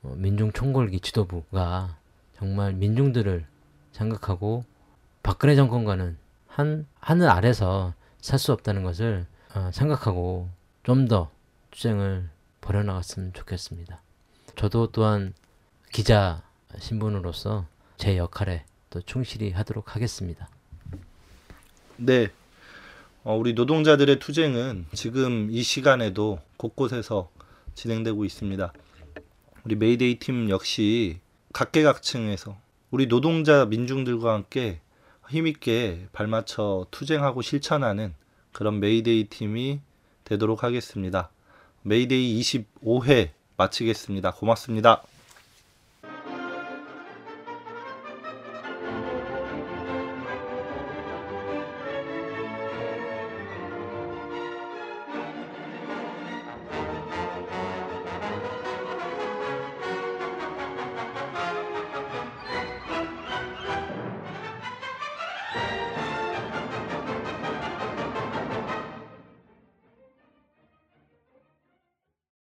어, 0.03 0.13
민중총궐기 0.15 0.99
지도부가 0.99 1.97
정말 2.37 2.73
민중들을 2.73 3.48
생각하고 3.91 4.63
박근혜 5.23 5.55
정권과는 5.55 6.17
한 6.47 6.85
하늘 6.99 7.29
아래서 7.29 7.93
살 8.21 8.37
수 8.39 8.51
없다는 8.51 8.83
것을 8.83 9.25
어, 9.55 9.69
생각하고 9.73 10.49
좀 10.83 11.07
더 11.07 11.31
투쟁을 11.71 12.29
벌여나갔으면 12.61 13.33
좋겠습니다. 13.33 14.01
저도 14.55 14.91
또한 14.91 15.33
기자 15.91 16.41
신분으로서 16.77 17.65
제 17.97 18.17
역할에 18.17 18.65
또 18.89 19.01
충실히 19.01 19.51
하도록 19.51 19.95
하겠습니다. 19.95 20.49
네. 21.97 22.29
어, 23.23 23.35
우리 23.35 23.53
노동자들의 23.53 24.19
투쟁은 24.19 24.87
지금 24.93 25.49
이 25.51 25.61
시간에도 25.61 26.39
곳곳에서 26.57 27.29
진행되고 27.75 28.25
있습니다. 28.25 28.73
우리 29.65 29.75
메이데이 29.75 30.19
팀 30.19 30.49
역시 30.49 31.19
각계각층에서 31.53 32.57
우리 32.91 33.07
노동자 33.07 33.65
민중들과 33.65 34.33
함께 34.33 34.79
힘있게 35.29 36.07
발맞춰 36.11 36.87
투쟁하고 36.89 37.43
실천하는 37.43 38.15
그런 38.51 38.79
메이데이 38.79 39.25
팀이 39.25 39.79
되도록 40.23 40.63
하겠습니다. 40.63 41.29
메이데이 41.83 42.41
25회 42.41 43.29
마치겠습니다. 43.57 44.31
고맙습니다. 44.31 45.03